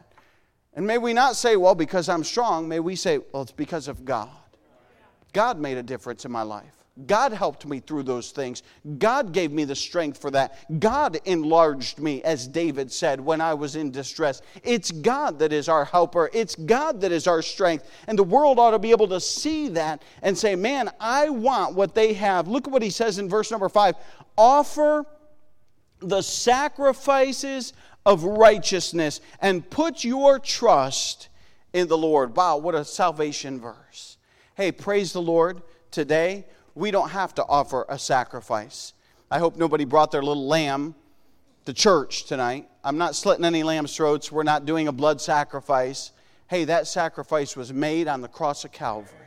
And 0.77 0.85
may 0.85 0.99
we 0.99 1.11
not 1.11 1.35
say, 1.35 1.55
well, 1.55 1.73
because 1.73 2.07
I'm 2.07 2.23
strong, 2.23 2.69
may 2.69 2.79
we 2.79 2.95
say, 2.95 3.17
well, 3.17 3.41
it's 3.41 3.51
because 3.51 3.87
of 3.87 4.05
God. 4.05 4.29
God 5.33 5.59
made 5.59 5.75
a 5.75 5.81
difference 5.81 6.23
in 6.23 6.31
my 6.31 6.43
life. 6.43 6.71
God 7.07 7.33
helped 7.33 7.65
me 7.65 7.79
through 7.79 8.03
those 8.03 8.29
things. 8.29 8.61
God 8.99 9.31
gave 9.31 9.51
me 9.51 9.65
the 9.65 9.75
strength 9.75 10.19
for 10.19 10.29
that. 10.31 10.79
God 10.79 11.19
enlarged 11.25 11.97
me, 11.97 12.21
as 12.21 12.47
David 12.47 12.91
said, 12.91 13.19
when 13.19 13.41
I 13.41 13.55
was 13.55 13.75
in 13.75 13.89
distress. 13.89 14.43
It's 14.63 14.91
God 14.91 15.39
that 15.39 15.51
is 15.51 15.67
our 15.67 15.83
helper, 15.83 16.29
it's 16.31 16.55
God 16.55 17.01
that 17.01 17.11
is 17.11 17.25
our 17.25 17.41
strength. 17.41 17.89
And 18.07 18.17
the 18.17 18.23
world 18.23 18.59
ought 18.59 18.71
to 18.71 18.79
be 18.79 18.91
able 18.91 19.07
to 19.07 19.19
see 19.19 19.69
that 19.69 20.03
and 20.21 20.37
say, 20.37 20.55
man, 20.55 20.91
I 20.99 21.29
want 21.29 21.73
what 21.73 21.95
they 21.95 22.13
have. 22.13 22.47
Look 22.47 22.67
at 22.67 22.73
what 22.73 22.83
he 22.83 22.91
says 22.91 23.17
in 23.17 23.27
verse 23.27 23.49
number 23.49 23.67
five 23.67 23.95
offer 24.37 25.05
the 25.99 26.21
sacrifices 26.21 27.73
of 28.07 28.23
righteousness 28.23 29.21
and 29.39 29.69
put 29.69 30.03
your 30.03 30.39
trust 30.39 31.29
in 31.73 31.87
the 31.87 31.97
Lord. 31.97 32.35
Wow, 32.35 32.57
what 32.57 32.73
a 32.73 32.83
salvation 32.83 33.59
verse. 33.59 34.17
Hey, 34.55 34.71
praise 34.71 35.13
the 35.13 35.21
Lord 35.21 35.61
today 35.91 36.45
we 36.77 36.91
don't 36.91 37.09
have 37.09 37.33
to 37.35 37.45
offer 37.45 37.85
a 37.89 37.97
sacrifice. 37.97 38.93
I 39.31 39.39
hope 39.39 39.57
nobody 39.57 39.83
brought 39.83 40.11
their 40.11 40.21
little 40.21 40.47
lamb 40.47 40.93
to 41.65 41.73
church 41.73 42.25
tonight. 42.25 42.69
I'm 42.83 42.99
not 42.99 43.15
slitting 43.15 43.45
any 43.45 43.63
lamb's 43.63 43.95
throats. 43.95 44.31
We're 44.31 44.43
not 44.43 44.65
doing 44.65 44.87
a 44.87 44.91
blood 44.91 45.19
sacrifice. 45.19 46.11
Hey, 46.47 46.65
that 46.65 46.85
sacrifice 46.85 47.57
was 47.57 47.73
made 47.73 48.07
on 48.07 48.21
the 48.21 48.27
cross 48.27 48.63
of 48.63 48.71
Calvary. 48.71 49.26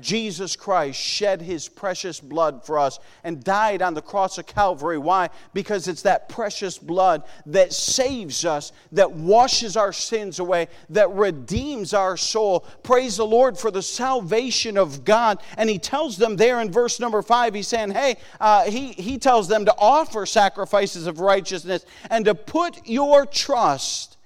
Jesus 0.00 0.56
Christ 0.56 1.00
shed 1.00 1.40
his 1.40 1.68
precious 1.68 2.20
blood 2.20 2.64
for 2.64 2.78
us 2.78 2.98
and 3.24 3.42
died 3.42 3.82
on 3.82 3.94
the 3.94 4.02
cross 4.02 4.38
of 4.38 4.46
Calvary. 4.46 4.98
Why? 4.98 5.30
Because 5.54 5.88
it's 5.88 6.02
that 6.02 6.28
precious 6.28 6.78
blood 6.78 7.22
that 7.46 7.72
saves 7.72 8.44
us, 8.44 8.72
that 8.92 9.12
washes 9.12 9.76
our 9.76 9.92
sins 9.92 10.38
away, 10.38 10.68
that 10.90 11.10
redeems 11.10 11.94
our 11.94 12.16
soul. 12.16 12.60
Praise 12.82 13.16
the 13.16 13.26
Lord 13.26 13.56
for 13.58 13.70
the 13.70 13.82
salvation 13.82 14.76
of 14.76 15.04
God. 15.04 15.40
And 15.56 15.70
he 15.70 15.78
tells 15.78 16.16
them 16.16 16.36
there 16.36 16.60
in 16.60 16.70
verse 16.70 17.00
number 17.00 17.22
five, 17.22 17.54
he's 17.54 17.68
saying, 17.68 17.90
Hey, 17.90 18.16
uh, 18.40 18.64
he, 18.64 18.92
he 18.92 19.18
tells 19.18 19.48
them 19.48 19.64
to 19.64 19.74
offer 19.78 20.26
sacrifices 20.26 21.06
of 21.06 21.20
righteousness 21.20 21.84
and 22.10 22.24
to 22.24 22.34
put 22.34 22.86
your 22.86 23.26
trust 23.26 24.16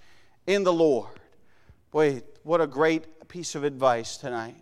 in 0.47 0.65
the 0.65 0.73
Lord. 0.73 1.21
Boy, 1.91 2.23
what 2.43 2.61
a 2.61 2.67
great 2.67 3.29
piece 3.29 3.55
of 3.55 3.63
advice 3.63 4.17
tonight 4.17 4.57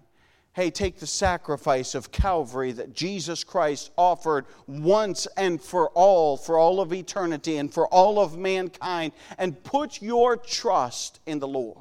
hey, 0.54 0.70
take 0.70 0.98
the 0.98 1.06
sacrifice 1.06 1.94
of 1.94 2.10
Calvary 2.10 2.72
that 2.72 2.92
Jesus 2.92 3.44
Christ 3.44 3.90
offered 3.96 4.44
once 4.66 5.26
and 5.36 5.62
for 5.62 5.88
all, 5.90 6.36
for 6.36 6.58
all 6.58 6.80
of 6.80 6.92
eternity 6.92 7.58
and 7.58 7.72
for 7.72 7.86
all 7.88 8.18
of 8.18 8.36
mankind, 8.36 9.12
and 9.38 9.62
put 9.62 10.02
your 10.02 10.36
trust 10.36 11.20
in 11.26 11.38
the 11.38 11.48
Lord. 11.48 11.78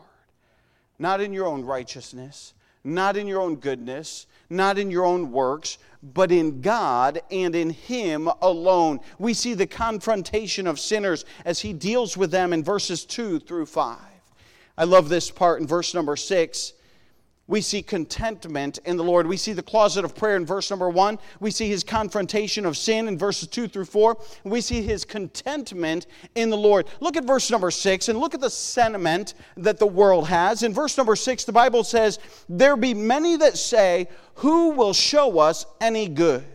Not 0.99 1.21
in 1.21 1.34
your 1.34 1.47
own 1.47 1.63
righteousness, 1.63 2.53
not 2.84 3.17
in 3.17 3.27
your 3.27 3.41
own 3.41 3.56
goodness, 3.56 4.27
not 4.49 4.77
in 4.77 4.91
your 4.91 5.06
own 5.06 5.32
works, 5.32 5.77
but 6.01 6.32
in 6.32 6.62
God 6.62 7.21
and 7.32 7.56
in 7.56 7.71
Him 7.71 8.30
alone. 8.41 8.99
We 9.17 9.34
see 9.34 9.53
the 9.53 9.67
confrontation 9.67 10.67
of 10.67 10.80
sinners 10.80 11.25
as 11.45 11.60
He 11.60 11.73
deals 11.73 12.15
with 12.15 12.32
them 12.32 12.53
in 12.53 12.63
verses 12.63 13.06
2 13.06 13.39
through 13.39 13.65
5. 13.65 13.97
I 14.77 14.84
love 14.84 15.10
this 15.10 15.32
part 15.32 15.60
in 15.60 15.67
verse 15.67 15.93
number 15.93 16.15
6 16.15 16.73
we 17.47 17.62
see 17.62 17.81
contentment 17.81 18.79
in 18.86 18.97
the 18.97 19.03
Lord. 19.03 19.25
We 19.25 19.38
see 19.38 19.53
the 19.53 19.63
closet 19.63 20.03
of 20.03 20.15
prayer 20.15 20.36
in 20.36 20.45
verse 20.45 20.69
number 20.69 20.89
one. 20.89 21.17
We 21.39 21.49
see 21.49 21.69
his 21.69 21.83
confrontation 21.83 22.65
of 22.65 22.75
sin 22.75 23.07
in 23.07 23.17
verses 23.17 23.47
two 23.47 23.69
through 23.69 23.86
four. 23.86 24.17
We 24.43 24.60
see 24.60 24.81
his 24.81 25.05
contentment 25.05 26.07
in 26.36 26.49
the 26.49 26.57
Lord. 26.57 26.88
Look 26.99 27.15
at 27.15 27.23
verse 27.23 27.49
number 27.49 27.71
six 27.71 28.10
and 28.10 28.19
look 28.19 28.33
at 28.33 28.41
the 28.41 28.49
sentiment 28.49 29.33
that 29.55 29.79
the 29.79 29.88
world 29.88 30.27
has. 30.27 30.63
In 30.63 30.73
verse 30.73 30.97
number 30.97 31.15
six, 31.15 31.45
the 31.45 31.53
Bible 31.53 31.86
says, 31.86 32.19
There 32.49 32.75
be 32.75 32.93
many 32.93 33.38
that 33.38 33.57
say, 33.57 34.10
Who 34.36 34.71
will 34.71 34.93
show 34.93 35.39
us 35.39 35.65
any 35.79 36.10
good? 36.10 36.45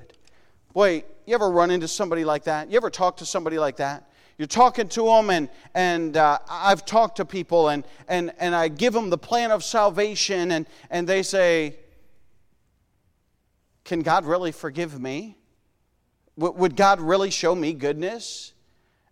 Boy, 0.75 1.05
you 1.25 1.35
ever 1.35 1.51
run 1.51 1.71
into 1.71 1.89
somebody 1.89 2.25
like 2.25 2.45
that? 2.45 2.71
You 2.71 2.77
ever 2.77 2.91
talk 2.91 3.17
to 3.19 3.27
somebody 3.27 3.59
like 3.59 3.77
that? 3.77 4.11
You're 4.39 4.49
talking 4.49 4.89
to 4.89 5.05
them, 5.05 5.31
and, 5.31 5.49
and 5.75 6.17
uh, 6.17 6.39
I've 6.49 6.85
talked 6.85 7.17
to 7.17 7.25
people, 7.25 7.69
and, 7.69 7.85
and, 8.09 8.33
and 8.39 8.55
I 8.55 8.69
give 8.69 8.93
them 8.93 9.11
the 9.11 9.19
plan 9.19 9.51
of 9.51 9.63
salvation, 9.63 10.53
and, 10.53 10.67
and 10.91 11.09
they 11.09 11.23
say, 11.23 11.77
Can 13.85 14.01
God 14.01 14.25
really 14.25 14.53
forgive 14.53 15.01
me? 15.01 15.37
W- 16.39 16.59
would 16.59 16.77
God 16.77 17.01
really 17.01 17.31
show 17.31 17.55
me 17.55 17.73
goodness? 17.75 18.55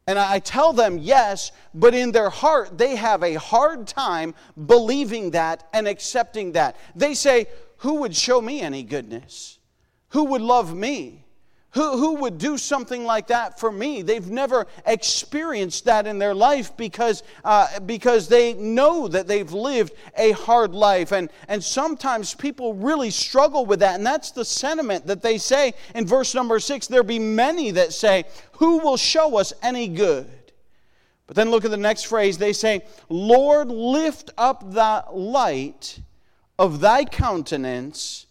And 0.06 0.18
I 0.18 0.40
tell 0.40 0.72
them 0.72 0.98
yes, 0.98 1.52
but 1.74 1.94
in 1.94 2.10
their 2.10 2.30
heart, 2.30 2.76
they 2.76 2.96
have 2.96 3.22
a 3.22 3.34
hard 3.34 3.86
time 3.86 4.34
believing 4.66 5.30
that 5.32 5.68
and 5.72 5.86
accepting 5.86 6.52
that. 6.52 6.76
They 6.96 7.14
say, 7.14 7.46
Who 7.78 7.96
would 7.96 8.16
show 8.16 8.40
me 8.40 8.60
any 8.60 8.82
goodness? 8.82 9.58
Who 10.08 10.24
would 10.24 10.42
love 10.42 10.74
me? 10.74 11.26
Who, 11.72 11.98
who 11.98 12.14
would 12.16 12.38
do 12.38 12.58
something 12.58 13.04
like 13.04 13.28
that 13.28 13.60
for 13.60 13.70
me? 13.70 14.02
They've 14.02 14.28
never 14.28 14.66
experienced 14.86 15.84
that 15.84 16.04
in 16.04 16.18
their 16.18 16.34
life 16.34 16.76
because, 16.76 17.22
uh, 17.44 17.78
because 17.80 18.26
they 18.26 18.54
know 18.54 19.06
that 19.06 19.28
they've 19.28 19.52
lived 19.52 19.92
a 20.18 20.32
hard 20.32 20.74
life. 20.74 21.12
And, 21.12 21.30
and 21.46 21.62
sometimes 21.62 22.34
people 22.34 22.74
really 22.74 23.10
struggle 23.10 23.66
with 23.66 23.80
that. 23.80 23.94
And 23.94 24.04
that's 24.04 24.32
the 24.32 24.44
sentiment 24.44 25.06
that 25.06 25.22
they 25.22 25.38
say 25.38 25.74
in 25.94 26.06
verse 26.06 26.34
number 26.34 26.58
six 26.58 26.88
there 26.88 27.04
be 27.04 27.20
many 27.20 27.70
that 27.72 27.92
say, 27.92 28.24
Who 28.54 28.78
will 28.78 28.96
show 28.96 29.38
us 29.38 29.52
any 29.62 29.86
good? 29.86 30.28
But 31.28 31.36
then 31.36 31.52
look 31.52 31.64
at 31.64 31.70
the 31.70 31.76
next 31.76 32.04
phrase. 32.04 32.36
They 32.36 32.52
say, 32.52 32.84
Lord, 33.08 33.68
lift 33.68 34.30
up 34.36 34.72
the 34.72 35.04
light 35.12 36.00
of 36.58 36.80
thy 36.80 37.04
countenance 37.04 38.26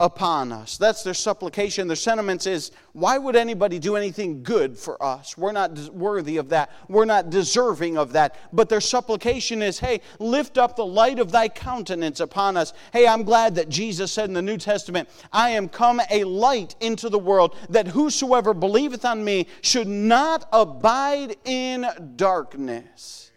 upon 0.00 0.52
us. 0.52 0.78
That's 0.78 1.02
their 1.02 1.12
supplication. 1.12 1.88
Their 1.88 1.96
sentiments 1.96 2.46
is, 2.46 2.70
why 2.92 3.18
would 3.18 3.34
anybody 3.34 3.80
do 3.80 3.96
anything 3.96 4.44
good 4.44 4.78
for 4.78 5.02
us? 5.02 5.36
We're 5.36 5.50
not 5.50 5.76
worthy 5.92 6.36
of 6.36 6.50
that. 6.50 6.70
We're 6.88 7.04
not 7.04 7.30
deserving 7.30 7.98
of 7.98 8.12
that. 8.12 8.36
But 8.52 8.68
their 8.68 8.80
supplication 8.80 9.60
is, 9.60 9.80
hey, 9.80 10.00
lift 10.20 10.56
up 10.56 10.76
the 10.76 10.86
light 10.86 11.18
of 11.18 11.32
thy 11.32 11.48
countenance 11.48 12.20
upon 12.20 12.56
us. 12.56 12.74
Hey, 12.92 13.08
I'm 13.08 13.24
glad 13.24 13.56
that 13.56 13.68
Jesus 13.68 14.12
said 14.12 14.28
in 14.28 14.34
the 14.34 14.42
New 14.42 14.56
Testament, 14.56 15.08
I 15.32 15.50
am 15.50 15.68
come 15.68 16.00
a 16.10 16.22
light 16.22 16.76
into 16.78 17.08
the 17.08 17.18
world, 17.18 17.56
that 17.68 17.88
whosoever 17.88 18.54
believeth 18.54 19.04
on 19.04 19.24
me 19.24 19.48
should 19.62 19.88
not 19.88 20.48
abide 20.52 21.34
in 21.44 21.86
darkness. 22.14 23.32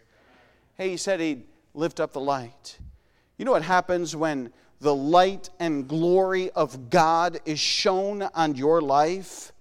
Hey, 0.78 0.90
he 0.90 0.96
said 0.96 1.18
he'd 1.18 1.42
lift 1.74 1.98
up 1.98 2.12
the 2.12 2.20
light. 2.20 2.78
You 3.36 3.44
know 3.46 3.52
what 3.52 3.62
happens 3.62 4.14
when 4.14 4.52
the 4.82 4.94
light 4.94 5.48
and 5.60 5.86
glory 5.88 6.50
of 6.50 6.90
God 6.90 7.40
is 7.46 7.60
shown 7.60 8.22
on 8.22 8.56
your 8.56 8.82
life 8.82 9.52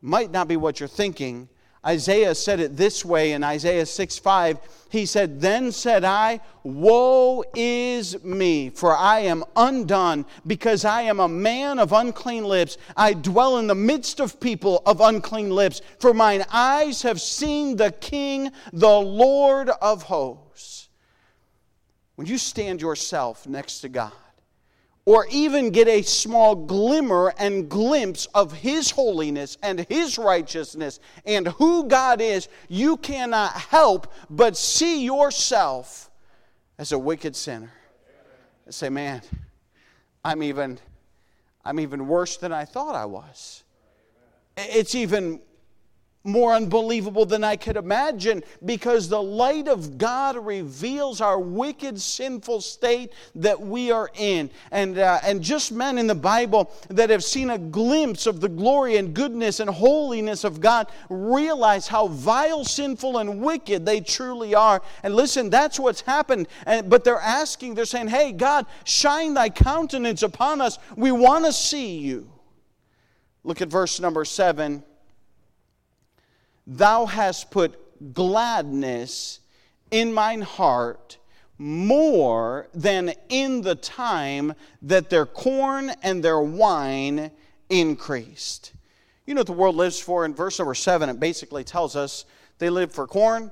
might 0.00 0.30
not 0.30 0.48
be 0.48 0.56
what 0.56 0.80
you're 0.80 0.88
thinking. 0.88 1.48
Isaiah 1.84 2.34
said 2.34 2.60
it 2.60 2.76
this 2.76 3.04
way 3.04 3.32
in 3.32 3.42
Isaiah 3.42 3.86
6 3.86 4.18
5. 4.18 4.58
He 4.90 5.06
said, 5.06 5.40
Then 5.40 5.72
said 5.72 6.04
I, 6.04 6.40
Woe 6.62 7.42
is 7.54 8.22
me, 8.22 8.68
for 8.70 8.94
I 8.94 9.20
am 9.20 9.44
undone, 9.56 10.26
because 10.46 10.84
I 10.84 11.02
am 11.02 11.20
a 11.20 11.28
man 11.28 11.78
of 11.78 11.92
unclean 11.92 12.44
lips. 12.44 12.76
I 12.96 13.14
dwell 13.14 13.58
in 13.58 13.66
the 13.66 13.74
midst 13.74 14.20
of 14.20 14.38
people 14.38 14.82
of 14.84 15.00
unclean 15.00 15.50
lips, 15.50 15.80
for 15.98 16.12
mine 16.12 16.44
eyes 16.52 17.02
have 17.02 17.20
seen 17.20 17.76
the 17.76 17.92
King, 17.92 18.52
the 18.72 19.00
Lord 19.00 19.70
of 19.70 20.02
hosts. 20.02 20.89
When 22.20 22.26
you 22.26 22.36
stand 22.36 22.82
yourself 22.82 23.46
next 23.46 23.80
to 23.80 23.88
God, 23.88 24.12
or 25.06 25.26
even 25.30 25.70
get 25.70 25.88
a 25.88 26.02
small 26.02 26.54
glimmer 26.54 27.32
and 27.38 27.66
glimpse 27.66 28.26
of 28.34 28.52
His 28.52 28.90
holiness 28.90 29.56
and 29.62 29.86
His 29.88 30.18
righteousness 30.18 31.00
and 31.24 31.48
who 31.48 31.88
God 31.88 32.20
is, 32.20 32.48
you 32.68 32.98
cannot 32.98 33.52
help 33.52 34.12
but 34.28 34.54
see 34.54 35.02
yourself 35.02 36.10
as 36.76 36.92
a 36.92 36.98
wicked 36.98 37.34
sinner. 37.34 37.72
And 38.66 38.74
say, 38.74 38.90
man, 38.90 39.22
I'm 40.22 40.42
even, 40.42 40.78
I'm 41.64 41.80
even 41.80 42.06
worse 42.06 42.36
than 42.36 42.52
I 42.52 42.66
thought 42.66 42.94
I 42.94 43.06
was. 43.06 43.64
It's 44.58 44.94
even 44.94 45.40
more 46.22 46.52
unbelievable 46.52 47.24
than 47.24 47.42
I 47.42 47.56
could 47.56 47.76
imagine 47.76 48.44
because 48.64 49.08
the 49.08 49.22
light 49.22 49.68
of 49.68 49.96
God 49.96 50.36
reveals 50.36 51.22
our 51.22 51.40
wicked, 51.40 51.98
sinful 51.98 52.60
state 52.60 53.12
that 53.36 53.58
we 53.58 53.90
are 53.90 54.10
in. 54.14 54.50
And, 54.70 54.98
uh, 54.98 55.20
and 55.22 55.42
just 55.42 55.72
men 55.72 55.96
in 55.96 56.06
the 56.06 56.14
Bible 56.14 56.70
that 56.90 57.08
have 57.08 57.24
seen 57.24 57.48
a 57.48 57.58
glimpse 57.58 58.26
of 58.26 58.40
the 58.40 58.50
glory 58.50 58.98
and 58.98 59.14
goodness 59.14 59.60
and 59.60 59.70
holiness 59.70 60.44
of 60.44 60.60
God 60.60 60.88
realize 61.08 61.88
how 61.88 62.08
vile, 62.08 62.64
sinful, 62.64 63.16
and 63.16 63.40
wicked 63.40 63.86
they 63.86 64.00
truly 64.00 64.54
are. 64.54 64.82
And 65.02 65.14
listen, 65.14 65.48
that's 65.48 65.80
what's 65.80 66.02
happened. 66.02 66.48
And, 66.66 66.90
but 66.90 67.02
they're 67.02 67.18
asking, 67.18 67.74
they're 67.74 67.86
saying, 67.86 68.08
Hey, 68.08 68.32
God, 68.32 68.66
shine 68.84 69.32
thy 69.32 69.48
countenance 69.48 70.22
upon 70.22 70.60
us. 70.60 70.78
We 70.96 71.12
want 71.12 71.46
to 71.46 71.52
see 71.52 71.96
you. 71.98 72.30
Look 73.42 73.62
at 73.62 73.68
verse 73.68 74.00
number 74.00 74.26
seven 74.26 74.84
Thou 76.72 77.06
hast 77.06 77.50
put 77.50 78.14
gladness 78.14 79.40
in 79.90 80.12
mine 80.12 80.42
heart 80.42 81.18
more 81.58 82.68
than 82.72 83.12
in 83.28 83.62
the 83.62 83.74
time 83.74 84.54
that 84.82 85.10
their 85.10 85.26
corn 85.26 85.90
and 86.04 86.22
their 86.22 86.40
wine 86.40 87.32
increased. 87.68 88.72
You 89.26 89.34
know 89.34 89.40
what 89.40 89.48
the 89.48 89.52
world 89.52 89.74
lives 89.74 89.98
for? 89.98 90.24
In 90.24 90.32
verse 90.32 90.60
number 90.60 90.76
seven, 90.76 91.08
it 91.08 91.18
basically 91.18 91.64
tells 91.64 91.96
us 91.96 92.24
they 92.58 92.70
live 92.70 92.92
for 92.92 93.08
corn 93.08 93.50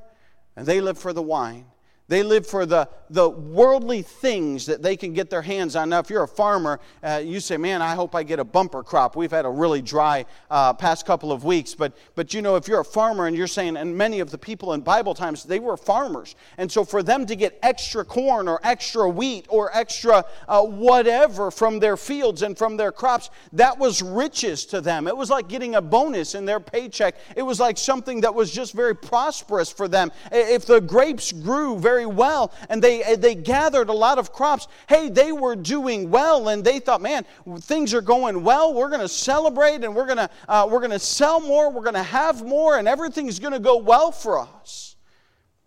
and 0.54 0.64
they 0.64 0.80
live 0.80 0.96
for 0.96 1.12
the 1.12 1.20
wine. 1.20 1.64
They 2.08 2.22
live 2.22 2.46
for 2.46 2.64
the, 2.64 2.88
the 3.10 3.28
worldly 3.28 4.00
things 4.00 4.66
that 4.66 4.82
they 4.82 4.96
can 4.96 5.12
get 5.12 5.28
their 5.28 5.42
hands 5.42 5.76
on. 5.76 5.90
Now, 5.90 5.98
if 5.98 6.08
you're 6.08 6.24
a 6.24 6.28
farmer, 6.28 6.80
uh, 7.02 7.20
you 7.22 7.38
say, 7.38 7.58
Man, 7.58 7.82
I 7.82 7.94
hope 7.94 8.14
I 8.14 8.22
get 8.22 8.38
a 8.38 8.44
bumper 8.44 8.82
crop. 8.82 9.14
We've 9.14 9.30
had 9.30 9.44
a 9.44 9.50
really 9.50 9.82
dry 9.82 10.24
uh, 10.50 10.72
past 10.72 11.04
couple 11.04 11.30
of 11.30 11.44
weeks. 11.44 11.74
But, 11.74 11.96
but 12.14 12.32
you 12.32 12.40
know, 12.40 12.56
if 12.56 12.66
you're 12.66 12.80
a 12.80 12.84
farmer 12.84 13.26
and 13.26 13.36
you're 13.36 13.46
saying, 13.46 13.76
and 13.76 13.96
many 13.96 14.20
of 14.20 14.30
the 14.30 14.38
people 14.38 14.72
in 14.72 14.80
Bible 14.80 15.14
times, 15.14 15.44
they 15.44 15.60
were 15.60 15.76
farmers. 15.76 16.34
And 16.56 16.72
so 16.72 16.82
for 16.84 17.02
them 17.02 17.26
to 17.26 17.36
get 17.36 17.58
extra 17.62 18.04
corn 18.04 18.48
or 18.48 18.58
extra 18.64 19.08
wheat 19.08 19.46
or 19.50 19.76
extra 19.76 20.24
uh, 20.48 20.62
whatever 20.62 21.50
from 21.50 21.78
their 21.78 21.98
fields 21.98 22.40
and 22.40 22.56
from 22.56 22.78
their 22.78 22.90
crops, 22.90 23.28
that 23.52 23.78
was 23.78 24.00
riches 24.00 24.64
to 24.66 24.80
them. 24.80 25.06
It 25.06 25.16
was 25.16 25.28
like 25.28 25.48
getting 25.48 25.74
a 25.74 25.82
bonus 25.82 26.34
in 26.34 26.46
their 26.46 26.60
paycheck. 26.60 27.16
It 27.36 27.42
was 27.42 27.60
like 27.60 27.76
something 27.76 28.22
that 28.22 28.34
was 28.34 28.50
just 28.50 28.72
very 28.72 28.96
prosperous 28.96 29.70
for 29.70 29.88
them. 29.88 30.10
If 30.32 30.64
the 30.64 30.80
grapes 30.80 31.32
grew 31.32 31.78
very 31.78 31.97
very 31.98 32.06
well 32.06 32.52
and 32.68 32.80
they, 32.80 33.16
they 33.16 33.34
gathered 33.34 33.88
a 33.88 33.92
lot 33.92 34.18
of 34.18 34.32
crops. 34.32 34.68
Hey, 34.88 35.08
they 35.08 35.32
were 35.32 35.56
doing 35.56 36.10
well 36.10 36.48
and 36.48 36.64
they 36.64 36.78
thought, 36.78 37.00
man, 37.00 37.24
things 37.60 37.92
are 37.92 38.00
going 38.00 38.44
well. 38.44 38.72
We're 38.72 38.88
going 38.88 39.00
to 39.00 39.08
celebrate 39.08 39.82
and 39.82 39.96
we're 39.96 40.06
going 40.06 40.18
to 40.18 40.30
uh, 40.48 40.68
we're 40.70 40.78
going 40.78 40.92
to 40.92 40.98
sell 41.00 41.40
more. 41.40 41.70
We're 41.70 41.82
going 41.82 41.94
to 41.94 42.02
have 42.02 42.44
more 42.44 42.78
and 42.78 42.86
everything's 42.86 43.40
going 43.40 43.52
to 43.52 43.58
go 43.58 43.78
well 43.78 44.12
for 44.12 44.38
us. 44.38 44.94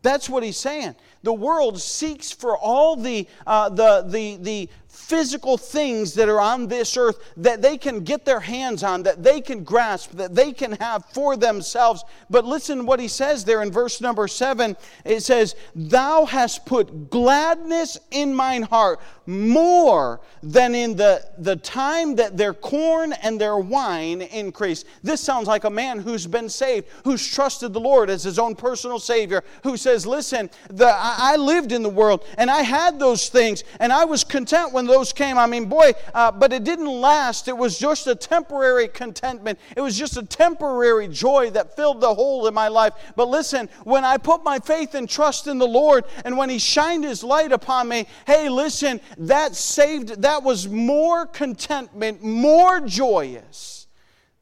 That's 0.04 0.30
what 0.30 0.44
he's 0.44 0.58
saying. 0.58 0.96
The 1.24 1.34
world 1.34 1.80
seeks 1.80 2.32
for 2.32 2.58
all 2.58 2.96
the, 2.96 3.28
uh, 3.46 3.70
the, 3.70 4.04
the, 4.08 4.38
the 4.38 4.70
physical 4.92 5.58
things 5.58 6.14
that 6.14 6.28
are 6.28 6.40
on 6.40 6.68
this 6.68 6.98
earth 6.98 7.34
that 7.38 7.62
they 7.62 7.78
can 7.78 8.02
get 8.02 8.26
their 8.26 8.40
hands 8.40 8.84
on, 8.84 9.04
that 9.04 9.24
they 9.24 9.40
can 9.40 9.64
grasp, 9.64 10.12
that 10.12 10.36
they 10.36 10.52
can 10.52 10.74
have 10.74 11.06
for 11.14 11.38
themselves. 11.38 12.04
But 12.30 12.46
listen 12.46 12.86
what 12.86 13.00
he 13.00 13.08
says 13.08 13.46
there 13.46 13.62
in 13.62 13.72
verse 13.72 14.02
number 14.02 14.28
seven. 14.28 14.76
It 15.06 15.22
says, 15.22 15.56
Thou 15.76 16.26
hast 16.26 16.66
put 16.66 17.10
gladness 17.10 17.98
in 18.12 18.34
mine 18.34 18.64
heart 18.64 19.00
more 19.26 20.20
than 20.44 20.76
in 20.76 20.96
the, 20.96 21.24
the 21.38 21.56
time 21.58 22.16
that 22.16 22.38
their 22.38 22.54
corn 22.54 23.14
and 23.14 23.40
their 23.40 23.58
wine 23.58 24.22
increase. 24.22 24.84
This 25.04 25.22
sounds 25.22 25.48
like 25.48 25.64
a 25.64 25.70
man 25.70 26.00
who's 26.00 26.28
been 26.28 26.50
saved, 26.50 26.88
who's 27.04 27.26
trusted 27.26 27.74
the 27.74 27.80
Lord 27.80 28.10
as 28.10 28.24
his 28.24 28.40
own 28.40 28.56
personal 28.56 29.00
Savior, 29.00 29.44
who 29.64 29.78
says, 29.78 30.06
Listen, 30.06 30.50
the, 30.70 30.88
I, 31.18 31.34
I 31.34 31.36
lived 31.36 31.72
in 31.72 31.84
the 31.84 31.90
world 31.90 32.26
and 32.38 32.50
I 32.50 32.62
had 32.62 33.00
those 33.00 33.30
things 33.30 33.64
and 33.80 33.92
I 33.92 34.06
was 34.06 34.24
content 34.24 34.74
when 34.74 34.86
those 34.86 35.14
came. 35.14 35.38
I 35.38 35.46
mean, 35.46 35.66
boy, 35.66 35.94
uh, 36.14 36.32
but 36.32 36.54
it 36.54 36.64
didn't 36.64 36.88
last. 36.88 37.48
It 37.48 37.58
was 37.58 37.78
just 37.78 38.08
a 38.08 38.16
temporary 38.16 38.88
contentment, 38.88 39.60
it 39.76 39.82
was 39.82 39.98
just 39.98 40.18
a 40.18 40.26
temporary 40.26 41.08
joy 41.08 41.50
that 41.52 41.76
filled 41.76 42.02
the 42.02 42.14
hole 42.14 42.48
in 42.48 42.54
my 42.54 42.68
life. 42.68 42.94
But 43.16 43.30
listen, 43.30 43.70
when 43.84 44.06
I 44.06 44.18
put 44.18 44.44
my 44.44 44.60
faith 44.60 44.96
and 44.96 45.10
trust 45.10 45.48
in 45.48 45.58
the 45.58 45.68
Lord 45.68 46.06
and 46.26 46.38
when 46.38 46.50
He 46.50 46.60
shined 46.60 47.04
His 47.04 47.24
light 47.24 47.52
upon 47.52 47.88
me, 47.88 48.08
hey, 48.28 48.50
listen, 48.50 49.02
that 49.18 49.56
saved, 49.56 50.22
that 50.22 50.44
was 50.44 50.68
more 50.68 51.26
contentment, 51.26 52.24
more 52.24 52.80
joyous 52.82 53.88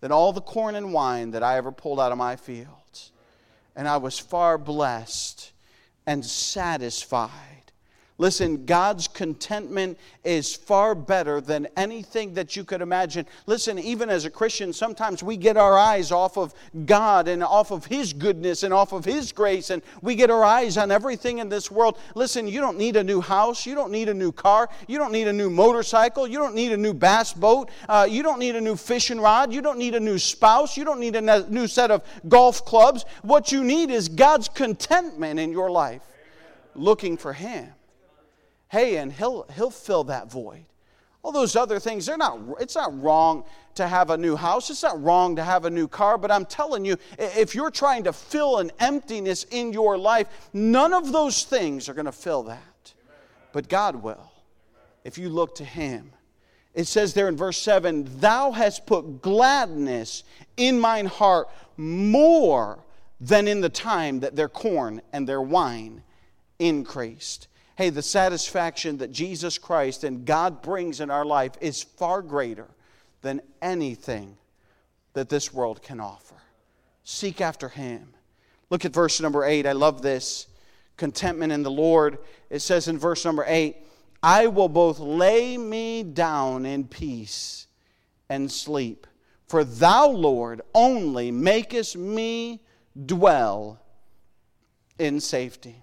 than 0.01 0.11
all 0.11 0.33
the 0.33 0.41
corn 0.41 0.75
and 0.75 0.93
wine 0.93 1.31
that 1.31 1.43
I 1.43 1.57
ever 1.57 1.71
pulled 1.71 1.99
out 1.99 2.11
of 2.11 2.17
my 2.17 2.35
fields. 2.35 3.11
And 3.75 3.87
I 3.87 3.97
was 3.97 4.19
far 4.19 4.57
blessed 4.57 5.38
and 6.09 6.25
satisfied 6.25 7.29
Listen, 8.19 8.65
God's 8.65 9.07
contentment 9.07 9.97
is 10.25 10.53
far 10.53 10.93
better 10.93 11.39
than 11.39 11.69
anything 11.77 12.33
that 12.33 12.53
you 12.53 12.65
could 12.65 12.81
imagine. 12.81 13.25
Listen, 13.45 13.79
even 13.79 14.09
as 14.09 14.25
a 14.25 14.29
Christian, 14.29 14.73
sometimes 14.73 15.23
we 15.23 15.37
get 15.37 15.55
our 15.55 15.77
eyes 15.77 16.11
off 16.11 16.37
of 16.37 16.53
God 16.85 17.29
and 17.29 17.41
off 17.41 17.71
of 17.71 17.85
His 17.85 18.11
goodness 18.11 18.63
and 18.63 18.73
off 18.73 18.91
of 18.91 19.05
His 19.05 19.31
grace, 19.31 19.69
and 19.69 19.81
we 20.01 20.15
get 20.15 20.29
our 20.29 20.43
eyes 20.43 20.77
on 20.77 20.91
everything 20.91 21.37
in 21.37 21.47
this 21.47 21.71
world. 21.71 21.97
Listen, 22.13 22.45
you 22.45 22.59
don't 22.59 22.77
need 22.77 22.97
a 22.97 23.03
new 23.03 23.21
house, 23.21 23.65
you 23.65 23.73
don't 23.73 23.89
need 23.89 24.09
a 24.09 24.13
new 24.13 24.33
car, 24.33 24.69
you 24.85 24.97
don't 24.97 25.13
need 25.13 25.29
a 25.29 25.33
new 25.33 25.49
motorcycle, 25.49 26.27
you 26.27 26.39
don't 26.39 26.55
need 26.55 26.73
a 26.73 26.77
new 26.77 26.93
bass 26.93 27.31
boat, 27.31 27.71
uh, 27.87 28.05
you 28.09 28.21
don't 28.21 28.39
need 28.39 28.57
a 28.57 28.61
new 28.61 28.75
fishing 28.75 29.21
rod, 29.21 29.53
you 29.53 29.61
don't 29.61 29.79
need 29.79 29.95
a 29.95 29.99
new 29.99 30.19
spouse, 30.19 30.75
you 30.75 30.83
don't 30.83 30.99
need 30.99 31.15
a 31.15 31.49
new 31.49 31.67
set 31.67 31.89
of 31.89 32.03
golf 32.27 32.65
clubs. 32.65 33.05
What 33.21 33.53
you 33.53 33.63
need 33.63 33.89
is 33.89 34.09
God's 34.09 34.49
contentment 34.49 35.39
in 35.39 35.53
your 35.53 35.71
life, 35.71 36.01
looking 36.75 37.15
for 37.15 37.31
Him 37.31 37.69
hey, 38.69 38.97
and 38.97 39.11
he'll, 39.11 39.45
he'll 39.55 39.69
fill 39.69 40.05
that 40.05 40.31
void. 40.31 40.65
All 41.21 41.33
those 41.33 41.55
other 41.55 41.79
things, 41.79 42.05
they're 42.05 42.17
not, 42.17 42.39
it's 42.61 42.75
not 42.75 42.97
wrong 43.01 43.43
to 43.75 43.87
have 43.87 44.09
a 44.09 44.17
new 44.17 44.37
house. 44.37 44.69
It's 44.69 44.83
not 44.83 45.01
wrong 45.03 45.35
to 45.35 45.43
have 45.43 45.65
a 45.65 45.69
new 45.69 45.87
car. 45.87 46.17
But 46.17 46.31
I'm 46.31 46.45
telling 46.45 46.85
you, 46.85 46.95
if 47.17 47.53
you're 47.53 47.71
trying 47.71 48.05
to 48.05 48.13
fill 48.13 48.59
an 48.59 48.71
emptiness 48.79 49.45
in 49.51 49.73
your 49.73 49.97
life, 49.97 50.49
none 50.53 50.93
of 50.93 51.11
those 51.11 51.43
things 51.43 51.89
are 51.89 51.93
going 51.93 52.05
to 52.05 52.13
fill 52.13 52.43
that. 52.43 52.93
But 53.51 53.67
God 53.67 53.97
will, 53.97 54.31
if 55.03 55.17
you 55.17 55.27
look 55.27 55.55
to 55.55 55.65
Him. 55.65 56.13
It 56.73 56.85
says 56.85 57.13
there 57.13 57.27
in 57.27 57.35
verse 57.35 57.57
7 57.57 58.07
Thou 58.19 58.51
hast 58.51 58.85
put 58.85 59.21
gladness 59.21 60.23
in 60.55 60.79
mine 60.79 61.07
heart 61.07 61.49
more 61.75 62.79
than 63.19 63.47
in 63.47 63.59
the 63.59 63.69
time 63.69 64.21
that 64.21 64.37
their 64.37 64.47
corn 64.47 65.01
and 65.11 65.27
their 65.27 65.41
wine 65.41 66.03
increased 66.59 67.48
hey, 67.79 67.89
the 67.89 68.01
satisfaction 68.01 68.97
that 68.97 69.09
Jesus 69.09 69.57
Christ 69.57 70.03
and 70.03 70.25
God 70.25 70.61
brings 70.61 70.99
in 70.99 71.09
our 71.09 71.23
life 71.23 71.53
is 71.61 71.81
far 71.81 72.21
greater 72.21 72.67
than 73.21 73.39
anything 73.61 74.35
that 75.13 75.29
this 75.29 75.53
world 75.53 75.81
can 75.81 76.01
offer. 76.01 76.35
Seek 77.05 77.39
after 77.39 77.69
Him. 77.69 78.09
Look 78.69 78.83
at 78.83 78.91
verse 78.91 79.21
number 79.21 79.45
8. 79.45 79.65
I 79.65 79.71
love 79.71 80.01
this. 80.01 80.47
Contentment 80.97 81.53
in 81.53 81.63
the 81.63 81.71
Lord. 81.71 82.17
It 82.49 82.59
says 82.59 82.89
in 82.89 82.97
verse 82.97 83.23
number 83.23 83.45
8, 83.47 83.77
I 84.21 84.47
will 84.47 84.67
both 84.67 84.99
lay 84.99 85.57
me 85.57 86.03
down 86.03 86.65
in 86.65 86.83
peace 86.83 87.67
and 88.27 88.51
sleep. 88.51 89.07
For 89.47 89.63
thou, 89.63 90.09
Lord, 90.09 90.63
only 90.75 91.31
makest 91.31 91.95
me 91.95 92.59
dwell 93.05 93.79
in 94.97 95.21
safety 95.21 95.81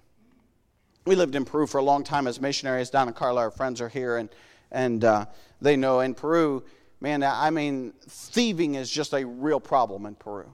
we 1.07 1.15
lived 1.15 1.35
in 1.35 1.45
Peru 1.45 1.65
for 1.65 1.77
a 1.77 1.83
long 1.83 2.03
time 2.03 2.27
as 2.27 2.41
missionaries. 2.41 2.89
Don 2.89 3.07
and 3.07 3.15
Carla, 3.15 3.41
our 3.41 3.51
friends, 3.51 3.79
are 3.81 3.89
here, 3.89 4.17
and 4.17 4.29
and 4.71 5.05
uh, 5.05 5.25
they 5.61 5.77
know 5.77 6.01
in 6.01 6.13
Peru, 6.13 6.63
man, 6.99 7.23
I 7.23 7.49
mean, 7.49 7.93
thieving 8.07 8.75
is 8.75 8.91
just 8.91 9.13
a 9.13 9.25
real 9.25 9.61
problem 9.61 10.05
in 10.05 10.15
Peru. 10.15 10.53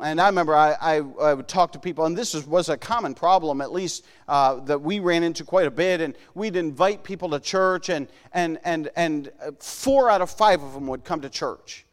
And 0.00 0.20
I 0.20 0.26
remember 0.26 0.54
I, 0.54 0.76
I, 0.80 0.96
I 1.20 1.34
would 1.34 1.48
talk 1.48 1.72
to 1.72 1.80
people, 1.80 2.04
and 2.06 2.16
this 2.16 2.32
is, 2.36 2.46
was 2.46 2.68
a 2.68 2.76
common 2.76 3.12
problem, 3.12 3.60
at 3.60 3.72
least 3.72 4.06
uh, 4.28 4.60
that 4.60 4.80
we 4.80 5.00
ran 5.00 5.24
into 5.24 5.42
quite 5.42 5.66
a 5.66 5.70
bit. 5.70 6.00
And 6.00 6.14
we'd 6.34 6.54
invite 6.54 7.02
people 7.02 7.28
to 7.30 7.40
church, 7.40 7.88
and, 7.88 8.06
and, 8.32 8.60
and, 8.62 8.88
and 8.94 9.32
four 9.58 10.08
out 10.08 10.22
of 10.22 10.30
five 10.30 10.62
of 10.62 10.74
them 10.74 10.86
would 10.86 11.02
come 11.02 11.20
to 11.22 11.28
church. 11.28 11.84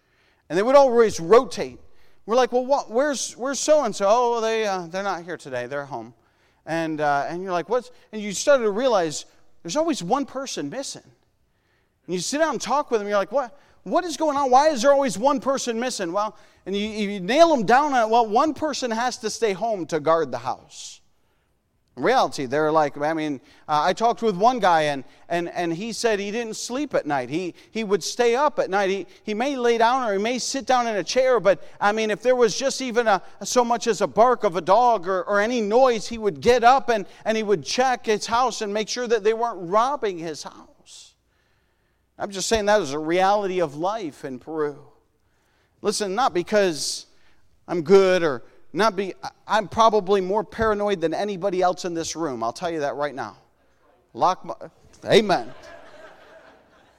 And 0.47 0.59
they 0.59 0.61
would 0.61 0.75
always 0.75 1.19
rotate. 1.19 1.79
We're 2.27 2.35
like, 2.35 2.51
well, 2.51 2.67
what, 2.67 2.91
where's, 2.91 3.35
where's 3.35 3.59
so 3.59 3.83
and 3.83 3.95
so? 3.95 4.05
Oh, 4.07 4.41
they, 4.41 4.67
uh, 4.67 4.85
they're 4.85 5.01
not 5.01 5.23
here 5.23 5.37
today, 5.37 5.65
they're 5.65 5.85
home 5.85 6.13
and, 6.67 7.01
uh, 7.01 7.25
and 7.27 7.41
you're 7.41 7.51
like, 7.51 7.69
what's, 7.69 7.89
and 8.11 8.21
you 8.21 8.33
started 8.33 8.63
to 8.63 8.71
realize 8.71 9.25
there's 9.63 9.75
always 9.75 10.03
one 10.03 10.25
person 10.25 10.69
missing. 10.69 11.01
And 12.05 12.13
you 12.13 12.19
sit 12.19 12.37
down 12.37 12.51
and 12.51 12.61
talk 12.61 12.91
with 12.91 12.99
them, 12.99 13.07
you're 13.07 13.17
like, 13.17 13.31
what, 13.31 13.57
what 13.83 14.03
is 14.03 14.17
going 14.17 14.37
on? 14.37 14.51
Why 14.51 14.69
is 14.69 14.81
there 14.81 14.91
always 14.91 15.17
one 15.17 15.39
person 15.39 15.79
missing? 15.79 16.11
Well, 16.11 16.37
and 16.65 16.75
you, 16.75 16.87
you 16.87 17.19
nail 17.19 17.49
them 17.49 17.65
down 17.65 17.93
on 17.93 18.07
it, 18.07 18.11
well, 18.11 18.27
one 18.27 18.53
person 18.53 18.91
has 18.91 19.17
to 19.19 19.29
stay 19.29 19.53
home 19.53 19.85
to 19.87 19.99
guard 19.99 20.31
the 20.31 20.37
house. 20.37 21.01
In 21.97 22.03
reality, 22.03 22.45
they're 22.45 22.71
like, 22.71 22.95
I 22.95 23.13
mean, 23.13 23.41
uh, 23.67 23.81
I 23.83 23.93
talked 23.93 24.21
with 24.21 24.37
one 24.37 24.59
guy 24.59 24.83
and, 24.83 25.03
and, 25.29 25.49
and 25.49 25.73
he 25.73 25.91
said 25.91 26.19
he 26.19 26.29
didn't 26.29 26.55
sleep 26.55 26.93
at 26.93 27.07
night. 27.07 27.27
He, 27.27 27.55
he 27.71 27.83
would 27.83 28.03
stay 28.03 28.35
up 28.35 28.59
at 28.59 28.69
night. 28.69 28.91
He, 28.91 29.07
he 29.23 29.33
may 29.33 29.55
lay 29.55 29.79
down 29.79 30.07
or 30.07 30.13
he 30.13 30.19
may 30.19 30.37
sit 30.37 30.67
down 30.67 30.85
in 30.85 30.95
a 30.95 31.03
chair, 31.03 31.39
but 31.39 31.63
I 31.81 31.91
mean, 31.93 32.11
if 32.11 32.21
there 32.21 32.35
was 32.35 32.55
just 32.55 32.81
even 32.81 33.07
a, 33.07 33.23
so 33.43 33.65
much 33.65 33.87
as 33.87 34.01
a 34.01 34.07
bark 34.07 34.43
of 34.43 34.55
a 34.55 34.61
dog 34.61 35.07
or, 35.07 35.23
or 35.23 35.41
any 35.41 35.59
noise, 35.59 36.07
he 36.07 36.19
would 36.19 36.39
get 36.39 36.63
up 36.63 36.89
and, 36.89 37.07
and 37.25 37.35
he 37.35 37.41
would 37.41 37.65
check 37.65 38.05
his 38.05 38.27
house 38.27 38.61
and 38.61 38.71
make 38.71 38.89
sure 38.89 39.07
that 39.07 39.23
they 39.23 39.33
weren't 39.33 39.67
robbing 39.67 40.19
his 40.19 40.43
house. 40.43 41.15
I'm 42.19 42.29
just 42.29 42.47
saying 42.47 42.67
that 42.67 42.79
is 42.79 42.93
a 42.93 42.99
reality 42.99 43.59
of 43.59 43.75
life 43.75 44.23
in 44.23 44.37
Peru. 44.37 44.77
Listen, 45.81 46.13
not 46.13 46.31
because 46.31 47.07
I'm 47.67 47.81
good 47.81 48.21
or 48.21 48.43
not 48.73 48.95
be, 48.95 49.13
I'm 49.47 49.67
probably 49.67 50.21
more 50.21 50.43
paranoid 50.43 51.01
than 51.01 51.13
anybody 51.13 51.61
else 51.61 51.85
in 51.85 51.93
this 51.93 52.15
room. 52.15 52.43
I'll 52.43 52.53
tell 52.53 52.69
you 52.69 52.81
that 52.81 52.95
right 52.95 53.15
now. 53.15 53.37
Lock 54.13 54.45
my, 54.45 54.53
amen. 55.05 55.53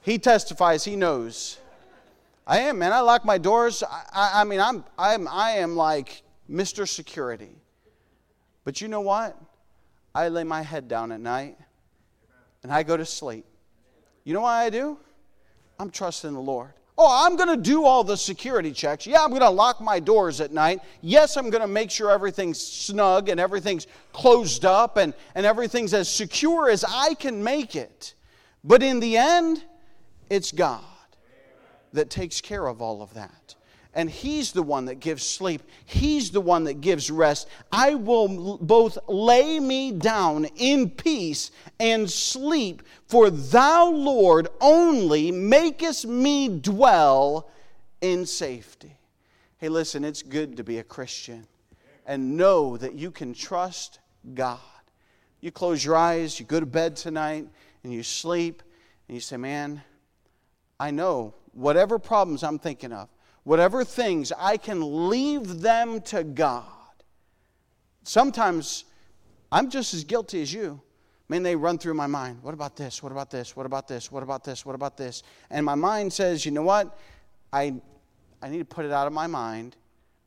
He 0.02 0.18
testifies, 0.18 0.84
he 0.84 0.96
knows. 0.96 1.58
I 2.46 2.60
am, 2.60 2.78
man. 2.78 2.92
I 2.92 3.00
lock 3.00 3.24
my 3.24 3.36
doors. 3.36 3.82
I, 3.82 4.04
I, 4.12 4.40
I 4.40 4.44
mean, 4.44 4.60
I'm, 4.60 4.82
I'm, 4.98 5.28
I 5.28 5.50
am 5.52 5.76
like 5.76 6.22
Mr. 6.50 6.88
Security. 6.88 7.50
But 8.64 8.80
you 8.80 8.88
know 8.88 9.02
what? 9.02 9.38
I 10.14 10.28
lay 10.28 10.44
my 10.44 10.62
head 10.62 10.88
down 10.88 11.12
at 11.12 11.20
night 11.20 11.58
and 12.62 12.72
I 12.72 12.82
go 12.82 12.96
to 12.96 13.04
sleep. 13.04 13.44
You 14.24 14.34
know 14.34 14.40
why 14.40 14.64
I 14.64 14.70
do? 14.70 14.98
I'm 15.78 15.90
trusting 15.90 16.32
the 16.32 16.40
Lord. 16.40 16.72
Oh, 17.00 17.24
I'm 17.24 17.36
going 17.36 17.48
to 17.48 17.56
do 17.56 17.84
all 17.84 18.02
the 18.02 18.16
security 18.16 18.72
checks. 18.72 19.06
Yeah, 19.06 19.22
I'm 19.22 19.30
going 19.30 19.40
to 19.42 19.48
lock 19.50 19.80
my 19.80 20.00
doors 20.00 20.40
at 20.40 20.52
night. 20.52 20.80
Yes, 21.00 21.36
I'm 21.36 21.48
going 21.48 21.62
to 21.62 21.68
make 21.68 21.92
sure 21.92 22.10
everything's 22.10 22.60
snug 22.60 23.28
and 23.28 23.38
everything's 23.38 23.86
closed 24.12 24.64
up 24.64 24.96
and, 24.96 25.14
and 25.36 25.46
everything's 25.46 25.94
as 25.94 26.08
secure 26.08 26.68
as 26.68 26.84
I 26.84 27.14
can 27.14 27.44
make 27.44 27.76
it. 27.76 28.14
But 28.64 28.82
in 28.82 28.98
the 28.98 29.16
end, 29.16 29.62
it's 30.28 30.50
God 30.50 30.82
that 31.92 32.10
takes 32.10 32.40
care 32.40 32.66
of 32.66 32.82
all 32.82 33.00
of 33.00 33.14
that 33.14 33.54
and 33.98 34.08
He's 34.08 34.52
the 34.52 34.62
one 34.62 34.84
that 34.84 35.00
gives 35.00 35.24
sleep. 35.24 35.60
He's 35.84 36.30
the 36.30 36.40
one 36.40 36.62
that 36.64 36.80
gives 36.80 37.10
rest. 37.10 37.48
I 37.72 37.96
will 37.96 38.56
both 38.58 38.96
lay 39.08 39.58
me 39.58 39.90
down 39.90 40.44
in 40.54 40.88
peace 40.88 41.50
and 41.80 42.08
sleep, 42.08 42.84
for 43.08 43.28
Thou, 43.28 43.90
Lord, 43.90 44.46
only 44.60 45.32
makest 45.32 46.06
me 46.06 46.60
dwell 46.60 47.50
in 48.00 48.24
safety. 48.24 48.96
Hey, 49.56 49.68
listen, 49.68 50.04
it's 50.04 50.22
good 50.22 50.56
to 50.58 50.62
be 50.62 50.78
a 50.78 50.84
Christian 50.84 51.48
and 52.06 52.36
know 52.36 52.76
that 52.76 52.94
you 52.94 53.10
can 53.10 53.34
trust 53.34 53.98
God. 54.32 54.60
You 55.40 55.50
close 55.50 55.84
your 55.84 55.96
eyes, 55.96 56.38
you 56.38 56.46
go 56.46 56.60
to 56.60 56.66
bed 56.66 56.94
tonight, 56.94 57.48
and 57.82 57.92
you 57.92 58.04
sleep, 58.04 58.62
and 59.08 59.16
you 59.16 59.20
say, 59.20 59.38
Man, 59.38 59.82
I 60.78 60.92
know 60.92 61.34
whatever 61.52 61.98
problems 61.98 62.44
I'm 62.44 62.60
thinking 62.60 62.92
of, 62.92 63.08
whatever 63.48 63.82
things, 63.82 64.30
I 64.38 64.58
can 64.58 65.08
leave 65.08 65.62
them 65.62 66.02
to 66.02 66.22
God. 66.22 66.66
Sometimes 68.02 68.84
I'm 69.50 69.70
just 69.70 69.94
as 69.94 70.04
guilty 70.04 70.42
as 70.42 70.52
you. 70.52 70.78
I 70.82 71.32
mean, 71.32 71.42
they 71.42 71.56
run 71.56 71.78
through 71.78 71.94
my 71.94 72.06
mind. 72.06 72.42
What 72.42 72.52
about 72.52 72.76
this? 72.76 73.02
What 73.02 73.10
about 73.10 73.30
this? 73.30 73.56
What 73.56 73.64
about 73.64 73.88
this? 73.88 74.12
What 74.12 74.22
about 74.22 74.44
this? 74.44 74.66
What 74.66 74.74
about 74.74 74.98
this? 74.98 75.22
And 75.48 75.64
my 75.64 75.76
mind 75.76 76.12
says, 76.12 76.44
you 76.44 76.52
know 76.52 76.62
what? 76.62 76.98
I, 77.50 77.72
I 78.42 78.50
need 78.50 78.58
to 78.58 78.66
put 78.66 78.84
it 78.84 78.92
out 78.92 79.06
of 79.06 79.14
my 79.14 79.26
mind 79.26 79.76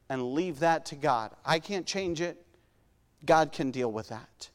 and 0.10 0.34
leave 0.34 0.58
that 0.62 0.88
to 0.88 0.96
God. 0.96 1.30
I 1.46 1.60
can't 1.60 1.86
change 1.86 2.22
it. 2.22 2.44
God 3.24 3.52
can 3.52 3.70
deal 3.70 3.92
with 3.92 4.10
that. 4.10 4.50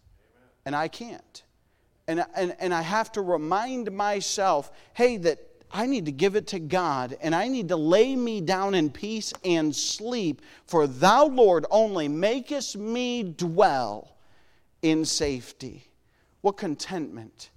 And 0.64 0.74
I 0.74 0.88
can't. 0.88 1.44
And, 2.08 2.24
and, 2.34 2.56
and 2.58 2.74
I 2.74 2.82
have 2.82 3.12
to 3.12 3.22
remind 3.22 3.92
myself 3.92 4.72
hey, 4.92 5.18
that 5.18 5.38
I 5.76 5.84
need 5.84 6.06
to 6.06 6.12
give 6.12 6.36
it 6.36 6.46
to 6.48 6.58
God 6.58 7.18
and 7.20 7.34
I 7.34 7.48
need 7.48 7.68
to 7.68 7.76
lay 7.76 8.16
me 8.16 8.40
down 8.40 8.74
in 8.74 8.88
peace 8.88 9.34
and 9.44 9.76
sleep. 9.76 10.40
For 10.64 10.86
thou, 10.86 11.26
Lord, 11.26 11.66
only 11.70 12.08
makest 12.08 12.78
me 12.78 13.22
dwell 13.22 14.16
in 14.80 15.04
safety. 15.04 15.90
What 16.40 16.56
contentment 16.56 17.50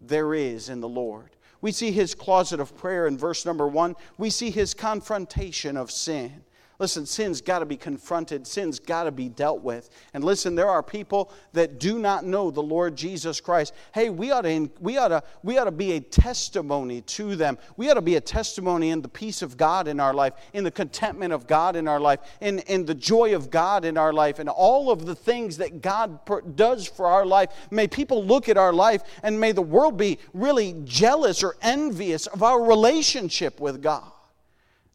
there 0.00 0.34
is 0.34 0.68
in 0.68 0.80
the 0.80 0.88
Lord. 0.88 1.30
We 1.60 1.70
see 1.70 1.92
his 1.92 2.12
closet 2.12 2.58
of 2.58 2.76
prayer 2.76 3.06
in 3.06 3.16
verse 3.16 3.46
number 3.46 3.68
one. 3.68 3.94
We 4.18 4.30
see 4.30 4.50
his 4.50 4.74
confrontation 4.74 5.76
of 5.76 5.92
sin. 5.92 6.42
Listen, 6.80 7.04
sin's 7.04 7.42
got 7.42 7.58
to 7.58 7.66
be 7.66 7.76
confronted, 7.76 8.46
sin's 8.46 8.78
got 8.78 9.04
to 9.04 9.12
be 9.12 9.28
dealt 9.28 9.62
with. 9.62 9.90
And 10.14 10.24
listen, 10.24 10.54
there 10.54 10.70
are 10.70 10.82
people 10.82 11.30
that 11.52 11.78
do 11.78 11.98
not 11.98 12.24
know 12.24 12.50
the 12.50 12.62
Lord 12.62 12.96
Jesus 12.96 13.38
Christ. 13.38 13.74
Hey, 13.92 14.08
we 14.08 14.30
ought 14.30 14.42
to, 14.42 14.70
we 14.80 14.96
ought 14.96 15.08
to, 15.08 15.22
we 15.42 15.58
ought 15.58 15.64
to 15.64 15.72
be 15.72 15.92
a 15.92 16.00
testimony 16.00 17.02
to 17.02 17.36
them. 17.36 17.58
We 17.76 17.90
ought 17.90 17.94
to 17.94 18.00
be 18.00 18.16
a 18.16 18.20
testimony 18.20 18.88
in 18.88 19.02
the 19.02 19.10
peace 19.10 19.42
of 19.42 19.58
God 19.58 19.88
in 19.88 20.00
our 20.00 20.14
life, 20.14 20.32
in 20.54 20.64
the 20.64 20.70
contentment 20.70 21.34
of 21.34 21.46
God 21.46 21.76
in 21.76 21.86
our 21.86 22.00
life, 22.00 22.20
in, 22.40 22.60
in 22.60 22.86
the 22.86 22.94
joy 22.94 23.34
of 23.34 23.50
God 23.50 23.84
in 23.84 23.98
our 23.98 24.14
life, 24.14 24.38
and 24.38 24.48
all 24.48 24.90
of 24.90 25.04
the 25.04 25.14
things 25.14 25.58
that 25.58 25.82
God 25.82 26.18
does 26.56 26.88
for 26.88 27.04
our 27.04 27.26
life. 27.26 27.50
May 27.70 27.88
people 27.88 28.24
look 28.24 28.48
at 28.48 28.56
our 28.56 28.72
life 28.72 29.02
and 29.22 29.38
may 29.38 29.52
the 29.52 29.60
world 29.60 29.98
be 29.98 30.18
really 30.32 30.80
jealous 30.84 31.42
or 31.42 31.56
envious 31.60 32.26
of 32.26 32.42
our 32.42 32.62
relationship 32.62 33.60
with 33.60 33.82
God 33.82 34.10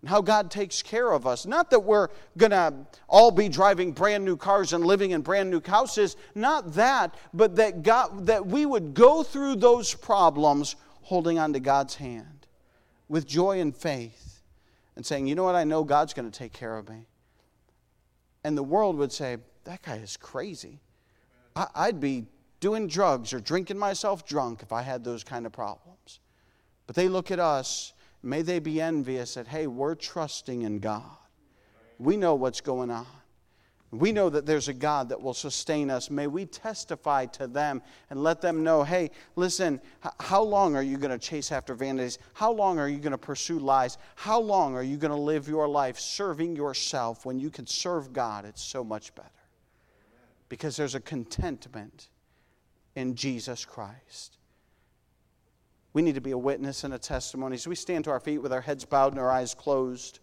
and 0.05 0.11
how 0.11 0.21
God 0.21 0.51
takes 0.51 0.83
care 0.83 1.11
of 1.11 1.25
us. 1.25 1.47
Not 1.47 1.71
that 1.71 1.79
we're 1.79 2.09
going 2.37 2.51
to 2.51 2.75
all 3.09 3.31
be 3.31 3.49
driving 3.49 3.91
brand 3.91 4.23
new 4.23 4.37
cars 4.37 4.71
and 4.71 4.85
living 4.85 5.09
in 5.11 5.21
brand 5.21 5.49
new 5.49 5.59
houses, 5.65 6.15
not 6.35 6.75
that, 6.75 7.15
but 7.33 7.55
that 7.55 7.81
God 7.81 8.27
that 8.27 8.45
we 8.45 8.67
would 8.67 8.93
go 8.93 9.23
through 9.23 9.55
those 9.55 9.95
problems 9.95 10.75
holding 11.01 11.39
on 11.39 11.53
to 11.53 11.59
God's 11.59 11.95
hand 11.95 12.45
with 13.09 13.25
joy 13.25 13.59
and 13.59 13.75
faith 13.75 14.43
and 14.95 15.03
saying, 15.03 15.25
"You 15.25 15.33
know 15.33 15.43
what? 15.43 15.55
I 15.55 15.63
know 15.63 15.83
God's 15.83 16.13
going 16.13 16.29
to 16.29 16.37
take 16.37 16.53
care 16.53 16.77
of 16.77 16.87
me." 16.87 17.07
And 18.43 18.55
the 18.55 18.61
world 18.61 18.97
would 18.97 19.11
say, 19.11 19.37
"That 19.63 19.81
guy 19.81 19.95
is 19.95 20.17
crazy." 20.17 20.81
I'd 21.55 21.99
be 21.99 22.27
doing 22.59 22.85
drugs 22.87 23.33
or 23.33 23.39
drinking 23.39 23.79
myself 23.79 24.23
drunk 24.23 24.61
if 24.61 24.71
I 24.71 24.83
had 24.83 25.03
those 25.03 25.23
kind 25.23 25.47
of 25.47 25.51
problems. 25.51 26.19
But 26.85 26.95
they 26.95 27.07
look 27.07 27.31
at 27.31 27.39
us 27.39 27.93
May 28.25 28.41
they 28.41 28.57
be 28.57 28.81
envious 28.81 29.35
that, 29.35 29.47
hey, 29.47 29.67
we're 29.67 29.93
trusting 29.93 30.63
in 30.63 30.79
God. 30.79 31.03
We 31.99 32.17
know 32.17 32.33
what's 32.33 32.59
going 32.59 32.89
on. 32.89 33.05
We 33.91 34.11
know 34.11 34.31
that 34.31 34.47
there's 34.47 34.67
a 34.67 34.73
God 34.73 35.09
that 35.09 35.21
will 35.21 35.35
sustain 35.35 35.91
us. 35.91 36.09
May 36.09 36.25
we 36.25 36.47
testify 36.47 37.27
to 37.27 37.45
them 37.45 37.83
and 38.09 38.23
let 38.23 38.41
them 38.41 38.63
know 38.63 38.83
hey, 38.83 39.11
listen, 39.35 39.79
how 40.19 40.41
long 40.41 40.75
are 40.75 40.81
you 40.81 40.97
going 40.97 41.11
to 41.11 41.19
chase 41.19 41.51
after 41.51 41.75
vanities? 41.75 42.17
How 42.33 42.51
long 42.51 42.79
are 42.79 42.89
you 42.89 42.97
going 42.97 43.11
to 43.11 43.17
pursue 43.17 43.59
lies? 43.59 43.99
How 44.15 44.39
long 44.39 44.75
are 44.75 44.83
you 44.83 44.97
going 44.97 45.11
to 45.11 45.17
live 45.17 45.47
your 45.47 45.67
life 45.67 45.99
serving 45.99 46.55
yourself 46.55 47.27
when 47.27 47.39
you 47.39 47.51
can 47.51 47.67
serve 47.67 48.11
God? 48.11 48.43
It's 48.43 48.63
so 48.63 48.83
much 48.83 49.13
better. 49.13 49.29
Because 50.49 50.75
there's 50.75 50.95
a 50.95 50.99
contentment 50.99 52.09
in 52.95 53.15
Jesus 53.15 53.65
Christ. 53.65 54.39
We 55.95 56.01
need 56.01 56.15
to 56.15 56.21
be 56.21 56.31
a 56.31 56.37
witness 56.37 56.83
and 56.83 56.93
a 56.93 56.99
testimony. 56.99 57.55
So 57.55 57.69
we 57.69 57.77
stand 57.77 58.03
to 58.03 58.11
our 58.11 58.19
feet 58.19 58.39
with 58.39 58.51
our 58.51 58.59
heads 58.59 58.83
bowed 58.83 59.13
and 59.13 59.19
our 59.19 59.31
eyes 59.31 59.53
closed. 59.53 60.19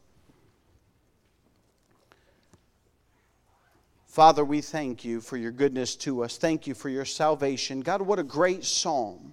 Father, 4.05 4.45
we 4.45 4.61
thank 4.61 5.03
you 5.03 5.23
for 5.23 5.39
your 5.39 5.51
goodness 5.51 5.97
to 5.97 6.25
us. 6.25 6.37
Thank 6.37 6.67
you 6.67 6.75
for 6.75 6.91
your 6.91 7.07
salvation. 7.07 7.81
God, 7.81 8.03
what 8.03 8.19
a 8.19 8.23
great 8.23 8.67
psalm 8.67 9.33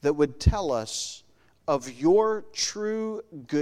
that 0.00 0.14
would 0.14 0.40
tell 0.40 0.72
us 0.72 1.22
of 1.68 1.88
your 1.92 2.44
true 2.52 3.22
goodness. 3.46 3.60